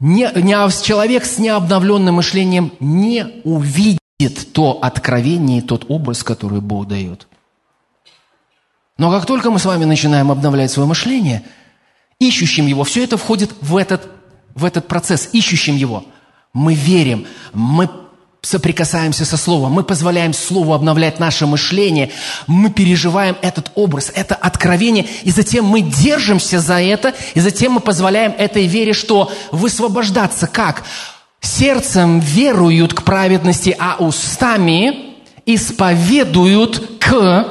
не, 0.00 0.28
не, 0.34 0.82
человек 0.82 1.24
с 1.24 1.38
необновленным 1.38 2.16
мышлением 2.16 2.72
не 2.80 3.40
увидит 3.44 4.00
то 4.52 4.78
откровение 4.82 5.62
тот 5.62 5.86
образ, 5.88 6.24
который 6.24 6.60
Бог 6.60 6.88
дает. 6.88 7.28
Но 8.98 9.10
как 9.10 9.26
только 9.26 9.50
мы 9.50 9.60
с 9.60 9.64
вами 9.64 9.84
начинаем 9.84 10.30
обновлять 10.32 10.72
свое 10.72 10.88
мышление, 10.88 11.44
ищущим 12.18 12.66
его, 12.66 12.82
все 12.82 13.04
это 13.04 13.16
входит 13.16 13.52
в 13.60 13.76
этот, 13.76 14.10
в 14.54 14.64
этот 14.64 14.88
процесс, 14.88 15.30
ищущим 15.32 15.76
его. 15.76 16.04
Мы 16.52 16.74
верим, 16.74 17.26
мы 17.52 17.88
соприкасаемся 18.42 19.24
со 19.24 19.36
Словом, 19.36 19.72
мы 19.72 19.84
позволяем 19.84 20.34
Слову 20.34 20.74
обновлять 20.74 21.20
наше 21.20 21.46
мышление, 21.46 22.10
мы 22.48 22.70
переживаем 22.70 23.36
этот 23.40 23.70
образ, 23.76 24.10
это 24.14 24.34
откровение, 24.34 25.06
и 25.22 25.30
затем 25.30 25.64
мы 25.64 25.80
держимся 25.80 26.58
за 26.58 26.80
это, 26.80 27.14
и 27.34 27.40
затем 27.40 27.72
мы 27.72 27.80
позволяем 27.80 28.34
этой 28.36 28.66
вере 28.66 28.94
что? 28.94 29.30
Высвобождаться. 29.52 30.48
Как? 30.48 30.82
Сердцем 31.40 32.18
веруют 32.18 32.94
к 32.94 33.04
праведности, 33.04 33.76
а 33.78 33.96
устами 34.00 35.14
исповедуют 35.46 36.98
к 36.98 37.46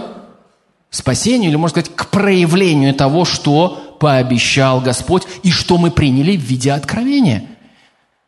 спасению, 0.89 1.52
или, 1.52 1.56
можно 1.56 1.82
сказать, 1.82 1.96
к 1.96 2.08
проявлению 2.08 2.94
того, 2.94 3.24
что 3.24 3.98
пообещал 3.98 4.82
Господь, 4.82 5.24
и 5.44 5.52
что 5.52 5.78
мы 5.78 5.89
приняли 5.89 6.36
в 6.36 6.42
виде 6.42 6.74
откровения– 6.74 7.46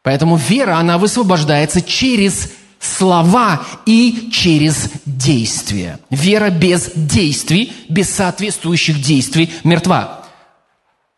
Поэтому 0.04 0.36
вера, 0.36 0.78
она 0.78 0.98
высвобождается 0.98 1.82
через 1.82 2.52
слова 2.80 3.66
и 3.86 4.30
через 4.32 4.92
действия. 5.06 6.00
Вера 6.10 6.50
без 6.50 6.92
действий, 6.94 7.72
без 7.90 8.10
соответствующих 8.10 9.02
действий 9.02 9.52
мертва. 9.64 10.26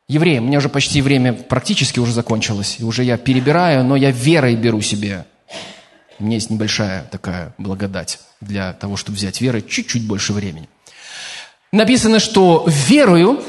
Евреи, 0.08 0.38
у 0.38 0.44
меня 0.44 0.60
уже 0.60 0.70
почти 0.70 1.02
время 1.02 1.34
практически 1.34 2.00
уже 2.00 2.14
закончилось, 2.14 2.78
и 2.78 2.84
уже 2.84 3.04
я 3.04 3.18
перебираю, 3.18 3.84
но 3.84 3.96
я 3.96 4.12
верой 4.12 4.56
беру 4.56 4.80
себе. 4.82 5.26
У 6.20 6.24
меня 6.24 6.36
есть 6.36 6.52
небольшая 6.52 7.06
такая 7.06 7.56
благодать 7.58 8.20
для 8.40 8.74
того, 8.74 8.96
чтобы 8.98 9.18
взять 9.18 9.42
верой 9.42 9.64
чуть-чуть 9.68 10.06
больше 10.06 10.32
времени. 10.32 10.70
Написано, 11.72 12.20
что 12.20 12.66
верою, 12.68 13.44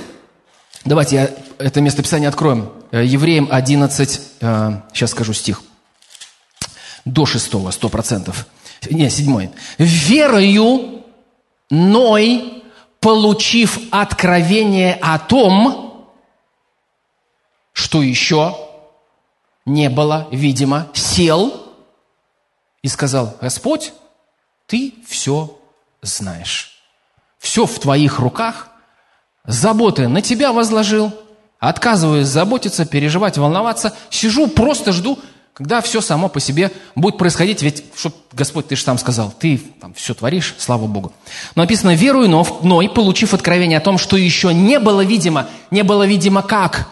давайте 0.87 1.17
я 1.17 1.31
это 1.59 1.83
местописание 1.83 2.29
откроем, 2.31 2.73
Евреям 2.93 3.49
11, 3.51 4.11
сейчас 4.39 5.03
э, 5.03 5.07
скажу 5.07 5.33
стих, 5.33 5.63
до 7.05 7.27
6, 7.27 7.53
100%. 7.53 8.35
Не, 8.91 9.11
7. 9.11 9.51
«Верою 9.79 11.03
Ной, 11.69 12.63
получив 13.01 13.81
откровение 13.91 14.95
о 14.95 15.19
том, 15.19 16.09
что 17.73 18.03
еще 18.03 18.57
не 19.65 19.91
было, 19.91 20.29
видимо, 20.31 20.89
сел 20.95 21.75
и 22.83 22.89
сказал, 22.89 23.37
Господь, 23.41 23.93
ты 24.67 24.95
все 25.07 25.59
знаешь. 26.03 26.81
Все 27.39 27.67
в 27.67 27.79
твоих 27.81 28.21
руках, 28.21 28.69
заботы 29.45 30.07
на 30.07 30.23
тебя 30.23 30.53
возложил– 30.53 31.13
Отказываюсь 31.59 32.27
заботиться, 32.27 32.85
переживать, 32.85 33.39
волноваться. 33.39 33.95
Сижу, 34.11 34.47
просто 34.49 34.93
жду, 34.93 35.19
когда 35.55 35.81
все 35.81 36.03
само 36.03 36.29
по 36.29 36.39
себе 36.39 36.71
будет 36.95 37.17
происходить. 37.17 37.63
Ведь, 37.63 37.85
что, 37.97 38.13
Господь, 38.33 38.69
ты 38.69 38.77
же 38.77 38.83
сам 38.83 38.99
сказал, 38.99 39.33
ты 39.33 39.57
там 39.81 39.95
все 39.95 40.13
творишь, 40.13 40.55
слава 40.59 40.87
Богу. 40.87 41.13
Но 41.55 41.63
написано, 41.63 41.95
верую, 41.95 42.29
но, 42.29 42.47
но 42.63 42.83
и 42.83 42.89
получив 42.89 43.33
откровение 43.33 43.79
о 43.79 43.83
том, 43.83 43.97
что 43.97 44.19
еще 44.19 44.53
не 44.53 44.79
было 44.79 45.03
видимо, 45.03 45.49
не 45.71 45.83
было 45.83 46.07
видимо 46.07 46.43
как? 46.43 46.89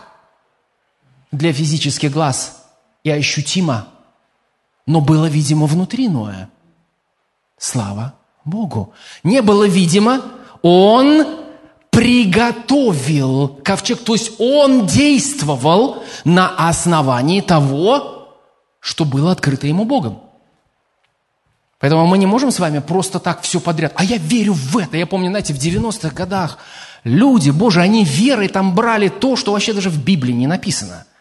Для 1.30 1.52
физических 1.52 2.10
глаз 2.10 2.64
и 3.02 3.10
ощутимо, 3.10 3.88
но 4.86 5.02
было 5.02 5.26
видимо 5.26 5.66
внутри 5.66 6.08
Ноя. 6.08 6.48
Слава 7.58 8.14
Богу. 8.46 8.94
Не 9.24 9.42
было 9.42 9.64
видимо, 9.68 10.22
он 10.62 11.43
приготовил 11.94 13.48
ковчег. 13.62 14.00
То 14.00 14.14
есть 14.14 14.32
он 14.38 14.86
действовал 14.86 16.02
на 16.24 16.48
основании 16.68 17.40
того, 17.40 18.28
что 18.80 19.04
было 19.04 19.32
открыто 19.32 19.66
ему 19.66 19.84
Богом. 19.84 20.20
Поэтому 21.80 22.06
мы 22.06 22.18
не 22.18 22.26
можем 22.26 22.50
с 22.50 22.58
вами 22.58 22.78
просто 22.78 23.18
так 23.18 23.42
все 23.42 23.60
подряд. 23.60 23.92
А 23.96 24.04
я 24.04 24.16
верю 24.16 24.54
в 24.54 24.78
это. 24.78 24.96
Я 24.96 25.06
помню, 25.06 25.28
знаете, 25.28 25.54
в 25.54 25.58
90-х 25.58 26.14
годах 26.14 26.58
люди, 27.04 27.50
Боже, 27.50 27.80
они 27.80 28.04
верой 28.04 28.48
там 28.48 28.74
брали 28.74 29.08
то, 29.08 29.36
что 29.36 29.52
вообще 29.52 29.72
даже 29.72 29.90
в 29.90 30.02
Библии 30.02 30.32
не 30.32 30.46
написано– 30.46 31.06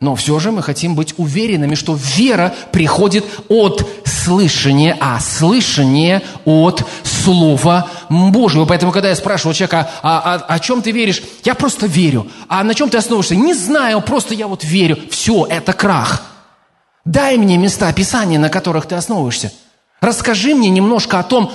но 0.00 0.14
все 0.14 0.38
же 0.38 0.50
мы 0.50 0.62
хотим 0.62 0.94
быть 0.94 1.14
уверенными, 1.18 1.74
что 1.74 1.94
вера 1.94 2.54
приходит 2.72 3.24
от 3.48 3.86
слышания, 4.06 4.96
а 4.98 5.20
слышание 5.20 6.22
от 6.46 6.82
Слова 7.02 7.86
Божьего. 8.08 8.64
Поэтому, 8.64 8.92
когда 8.92 9.10
я 9.10 9.16
спрашиваю 9.16 9.54
человека, 9.54 9.90
а, 10.02 10.36
а, 10.48 10.54
о 10.54 10.58
чем 10.58 10.80
ты 10.80 10.90
веришь, 10.90 11.22
я 11.44 11.54
просто 11.54 11.86
верю. 11.86 12.26
А 12.48 12.64
на 12.64 12.74
чем 12.74 12.88
ты 12.88 12.96
основываешься? 12.96 13.36
Не 13.36 13.52
знаю, 13.52 14.00
просто 14.00 14.32
я 14.32 14.46
вот 14.46 14.64
верю. 14.64 14.96
Все, 15.10 15.46
это 15.46 15.74
крах. 15.74 16.22
Дай 17.04 17.36
мне 17.36 17.58
места 17.58 17.92
Писания, 17.92 18.38
на 18.38 18.48
которых 18.48 18.86
ты 18.86 18.94
основываешься. 18.94 19.52
Расскажи 20.00 20.54
мне 20.54 20.70
немножко 20.70 21.18
о 21.18 21.22
том, 21.22 21.52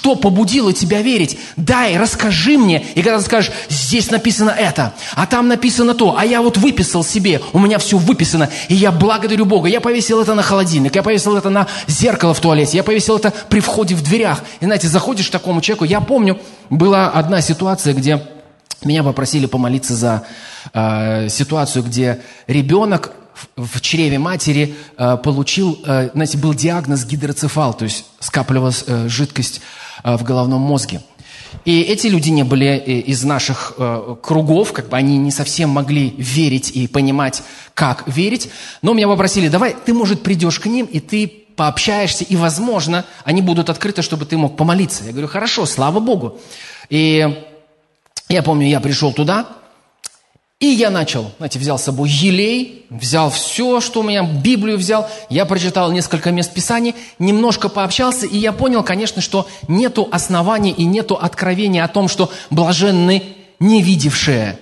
что 0.00 0.16
побудило 0.16 0.72
тебя 0.72 1.02
верить? 1.02 1.38
Дай, 1.56 1.98
расскажи 1.98 2.56
мне. 2.56 2.82
И 2.94 3.02
когда 3.02 3.18
ты 3.18 3.24
скажешь, 3.24 3.52
здесь 3.68 4.10
написано 4.10 4.48
это, 4.48 4.94
а 5.14 5.26
там 5.26 5.46
написано 5.46 5.92
то, 5.92 6.16
а 6.16 6.24
я 6.24 6.40
вот 6.40 6.56
выписал 6.56 7.04
себе, 7.04 7.42
у 7.52 7.58
меня 7.58 7.78
все 7.78 7.98
выписано, 7.98 8.48
и 8.68 8.74
я 8.74 8.92
благодарю 8.92 9.44
Бога. 9.44 9.68
Я 9.68 9.82
повесил 9.82 10.18
это 10.22 10.34
на 10.34 10.42
холодильник, 10.42 10.96
я 10.96 11.02
повесил 11.02 11.36
это 11.36 11.50
на 11.50 11.66
зеркало 11.86 12.32
в 12.32 12.40
туалете, 12.40 12.78
я 12.78 12.82
повесил 12.82 13.18
это 13.18 13.30
при 13.50 13.60
входе 13.60 13.94
в 13.94 14.02
дверях. 14.02 14.42
И 14.60 14.64
знаете, 14.64 14.88
заходишь 14.88 15.28
к 15.28 15.32
такому 15.32 15.60
человеку, 15.60 15.84
я 15.84 16.00
помню, 16.00 16.38
была 16.70 17.10
одна 17.10 17.42
ситуация, 17.42 17.92
где 17.92 18.22
меня 18.82 19.04
попросили 19.04 19.44
помолиться 19.44 19.94
за 19.94 20.22
э, 20.72 21.28
ситуацию, 21.28 21.84
где 21.84 22.22
ребенок 22.46 23.12
в 23.56 23.80
чреве 23.80 24.18
матери 24.18 24.74
э, 24.96 25.16
получил, 25.22 25.78
э, 25.86 26.10
знаете, 26.12 26.38
был 26.38 26.54
диагноз 26.54 27.04
гидроцефал, 27.04 27.74
то 27.74 27.84
есть 27.84 28.04
скапливалась 28.18 28.84
э, 28.86 29.08
жидкость 29.08 29.60
в 30.02 30.22
головном 30.22 30.62
мозге. 30.62 31.02
И 31.66 31.82
эти 31.82 32.06
люди 32.06 32.30
не 32.30 32.42
были 32.42 32.78
из 32.78 33.22
наших 33.24 33.74
кругов, 34.22 34.72
как 34.72 34.88
бы 34.88 34.96
они 34.96 35.18
не 35.18 35.30
совсем 35.30 35.68
могли 35.68 36.14
верить 36.16 36.70
и 36.70 36.86
понимать, 36.86 37.42
как 37.74 38.04
верить. 38.06 38.48
Но 38.80 38.94
меня 38.94 39.08
попросили, 39.08 39.48
давай, 39.48 39.76
ты, 39.84 39.92
может, 39.92 40.22
придешь 40.22 40.58
к 40.58 40.66
ним, 40.66 40.86
и 40.86 41.00
ты 41.00 41.26
пообщаешься, 41.56 42.24
и, 42.24 42.36
возможно, 42.36 43.04
они 43.24 43.42
будут 43.42 43.68
открыты, 43.68 44.00
чтобы 44.00 44.24
ты 44.24 44.38
мог 44.38 44.56
помолиться. 44.56 45.04
Я 45.04 45.10
говорю, 45.10 45.28
хорошо, 45.28 45.66
слава 45.66 46.00
Богу. 46.00 46.38
И 46.88 47.44
я 48.30 48.42
помню, 48.42 48.66
я 48.66 48.80
пришел 48.80 49.12
туда, 49.12 49.46
и 50.60 50.66
я 50.66 50.90
начал, 50.90 51.32
знаете, 51.38 51.58
взял 51.58 51.78
с 51.78 51.84
собой 51.84 52.10
елей, 52.10 52.84
взял 52.90 53.30
все, 53.30 53.80
что 53.80 54.00
у 54.00 54.02
меня, 54.02 54.22
Библию 54.22 54.76
взял, 54.76 55.08
я 55.30 55.46
прочитал 55.46 55.90
несколько 55.90 56.32
мест 56.32 56.52
Писаний, 56.52 56.94
немножко 57.18 57.70
пообщался, 57.70 58.26
и 58.26 58.36
я 58.36 58.52
понял, 58.52 58.82
конечно, 58.82 59.22
что 59.22 59.48
нету 59.68 60.06
оснований 60.12 60.72
и 60.72 60.84
нету 60.84 61.16
откровения 61.16 61.82
о 61.82 61.88
том, 61.88 62.08
что 62.08 62.30
блаженны 62.50 63.22
не 63.58 63.82
видевшие. 63.82 64.58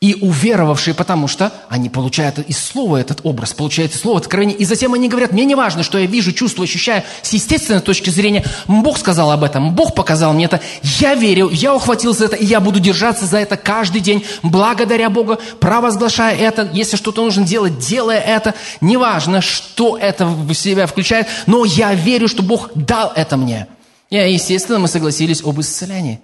И 0.00 0.16
уверовавшие, 0.22 0.94
потому 0.94 1.28
что 1.28 1.52
они 1.68 1.90
получают 1.90 2.38
из 2.38 2.58
слова 2.58 2.96
этот 2.96 3.20
образ, 3.22 3.52
получают 3.52 3.94
из 3.94 4.00
слова 4.00 4.16
откровение. 4.16 4.56
И 4.56 4.64
затем 4.64 4.94
они 4.94 5.10
говорят, 5.10 5.32
мне 5.32 5.44
не 5.44 5.54
важно, 5.54 5.82
что 5.82 5.98
я 5.98 6.06
вижу, 6.06 6.32
чувствую, 6.32 6.64
ощущаю 6.64 7.02
с 7.20 7.34
естественной 7.34 7.82
точки 7.82 8.08
зрения. 8.08 8.42
Бог 8.66 8.96
сказал 8.96 9.30
об 9.30 9.44
этом, 9.44 9.74
Бог 9.74 9.94
показал 9.94 10.32
мне 10.32 10.46
это. 10.46 10.62
Я 10.82 11.14
верю, 11.14 11.50
я 11.50 11.74
ухватился 11.74 12.20
за 12.20 12.24
это, 12.24 12.36
и 12.36 12.46
я 12.46 12.60
буду 12.60 12.80
держаться 12.80 13.26
за 13.26 13.40
это 13.40 13.58
каждый 13.58 14.00
день, 14.00 14.24
благодаря 14.42 15.10
Богу, 15.10 15.38
провозглашая 15.60 16.34
это. 16.34 16.70
Если 16.72 16.96
что-то 16.96 17.22
нужно 17.22 17.44
делать, 17.44 17.78
делая 17.78 18.20
это. 18.20 18.54
Неважно, 18.80 19.42
что 19.42 19.98
это 19.98 20.24
в 20.24 20.54
себя 20.54 20.86
включает, 20.86 21.26
но 21.44 21.66
я 21.66 21.92
верю, 21.92 22.26
что 22.26 22.42
Бог 22.42 22.70
дал 22.74 23.12
это 23.14 23.36
мне. 23.36 23.66
И, 24.08 24.16
естественно, 24.16 24.78
мы 24.78 24.88
согласились 24.88 25.42
об 25.44 25.60
исцелении. 25.60 26.20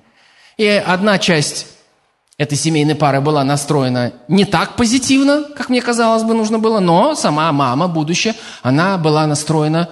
И 0.57 0.66
одна 0.66 1.18
часть 1.18 1.66
этой 2.39 2.59
семейной 2.59 2.95
пары 2.95 3.20
была 3.20 3.45
настроена 3.45 4.12
не 4.28 4.45
так 4.45 4.76
позитивно, 4.76 5.45
как 5.57 5.68
мне 5.68 5.80
казалось 5.80 6.22
бы 6.22 6.34
нужно 6.34 6.59
было, 6.59 6.80
но 6.80 7.14
сама 7.14 7.51
мама, 7.53 7.89
будущее, 7.89 8.34
она 8.62 8.99
была 8.99 9.26
настроена 9.26 9.89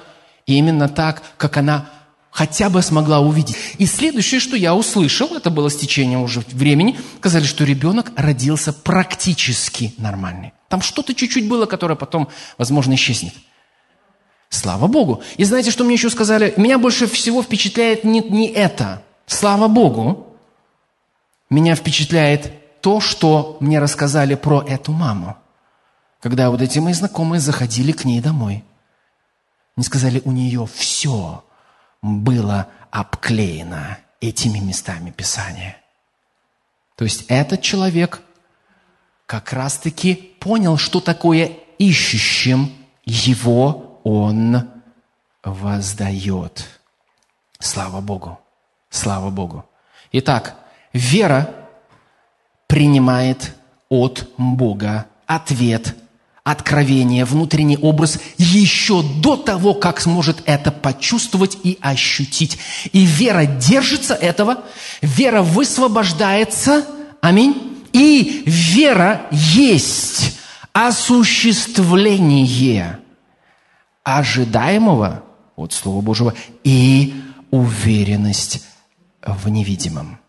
именно 0.46 0.88
так, 0.88 1.22
как 1.36 1.56
она 1.56 1.86
хотя 2.30 2.68
бы 2.68 2.82
смогла 2.82 3.20
увидеть. 3.20 3.56
И 3.78 3.86
следующее, 3.86 4.40
что 4.40 4.56
я 4.56 4.74
услышал, 4.74 5.34
это 5.34 5.50
было 5.50 5.68
с 5.68 5.76
течением 5.76 6.22
уже 6.22 6.42
времени, 6.52 6.98
сказали, 7.18 7.44
что 7.44 7.64
ребенок 7.64 8.12
родился 8.16 8.72
практически 8.72 9.94
нормальный. 9.98 10.52
Там 10.68 10.82
что-то 10.82 11.14
чуть-чуть 11.14 11.48
было, 11.48 11.66
которое 11.66 11.94
потом, 11.94 12.28
возможно, 12.58 12.94
исчезнет. 12.94 13.34
Слава 14.50 14.86
Богу. 14.86 15.22
И 15.36 15.44
знаете, 15.44 15.70
что 15.70 15.84
мне 15.84 15.94
еще 15.94 16.10
сказали? 16.10 16.52
Меня 16.56 16.78
больше 16.78 17.06
всего 17.06 17.42
впечатляет 17.42 18.04
не, 18.04 18.20
не 18.20 18.48
это. 18.48 19.02
Слава 19.26 19.68
Богу, 19.68 20.33
меня 21.50 21.74
впечатляет 21.74 22.80
то, 22.80 23.00
что 23.00 23.56
мне 23.60 23.78
рассказали 23.78 24.34
про 24.34 24.62
эту 24.62 24.92
маму. 24.92 25.36
Когда 26.20 26.50
вот 26.50 26.62
эти 26.62 26.78
мои 26.78 26.92
знакомые 26.92 27.40
заходили 27.40 27.92
к 27.92 28.04
ней 28.04 28.20
домой. 28.20 28.64
Они 29.76 29.84
сказали, 29.84 30.22
у 30.24 30.32
нее 30.32 30.66
все 30.66 31.44
было 32.02 32.68
обклеено 32.90 33.98
этими 34.20 34.58
местами 34.58 35.10
Писания. 35.10 35.76
То 36.96 37.04
есть 37.04 37.24
этот 37.28 37.60
человек 37.62 38.22
как 39.26 39.52
раз-таки 39.52 40.14
понял, 40.14 40.76
что 40.76 41.00
такое 41.00 41.50
ищущим 41.78 42.72
его 43.04 44.00
он 44.04 44.68
воздает. 45.42 46.80
Слава 47.58 48.00
Богу! 48.00 48.38
Слава 48.90 49.30
Богу! 49.30 49.64
Итак, 50.12 50.56
Вера 50.94 51.52
принимает 52.68 53.54
от 53.88 54.30
Бога 54.38 55.06
ответ, 55.26 55.96
откровение, 56.44 57.24
внутренний 57.24 57.76
образ 57.76 58.20
еще 58.38 59.02
до 59.02 59.36
того, 59.36 59.74
как 59.74 60.00
сможет 60.00 60.44
это 60.46 60.70
почувствовать 60.70 61.58
и 61.64 61.78
ощутить. 61.80 62.58
И 62.92 63.04
вера 63.04 63.44
держится 63.44 64.14
этого, 64.14 64.62
вера 65.02 65.42
высвобождается, 65.42 66.86
аминь, 67.20 67.76
и 67.92 68.44
вера 68.46 69.22
есть 69.32 70.38
осуществление 70.72 73.00
ожидаемого 74.04 75.24
от 75.56 75.72
Слова 75.72 76.00
Божьего 76.02 76.34
и 76.62 77.20
уверенность 77.50 78.64
в 79.26 79.48
невидимом. 79.48 80.20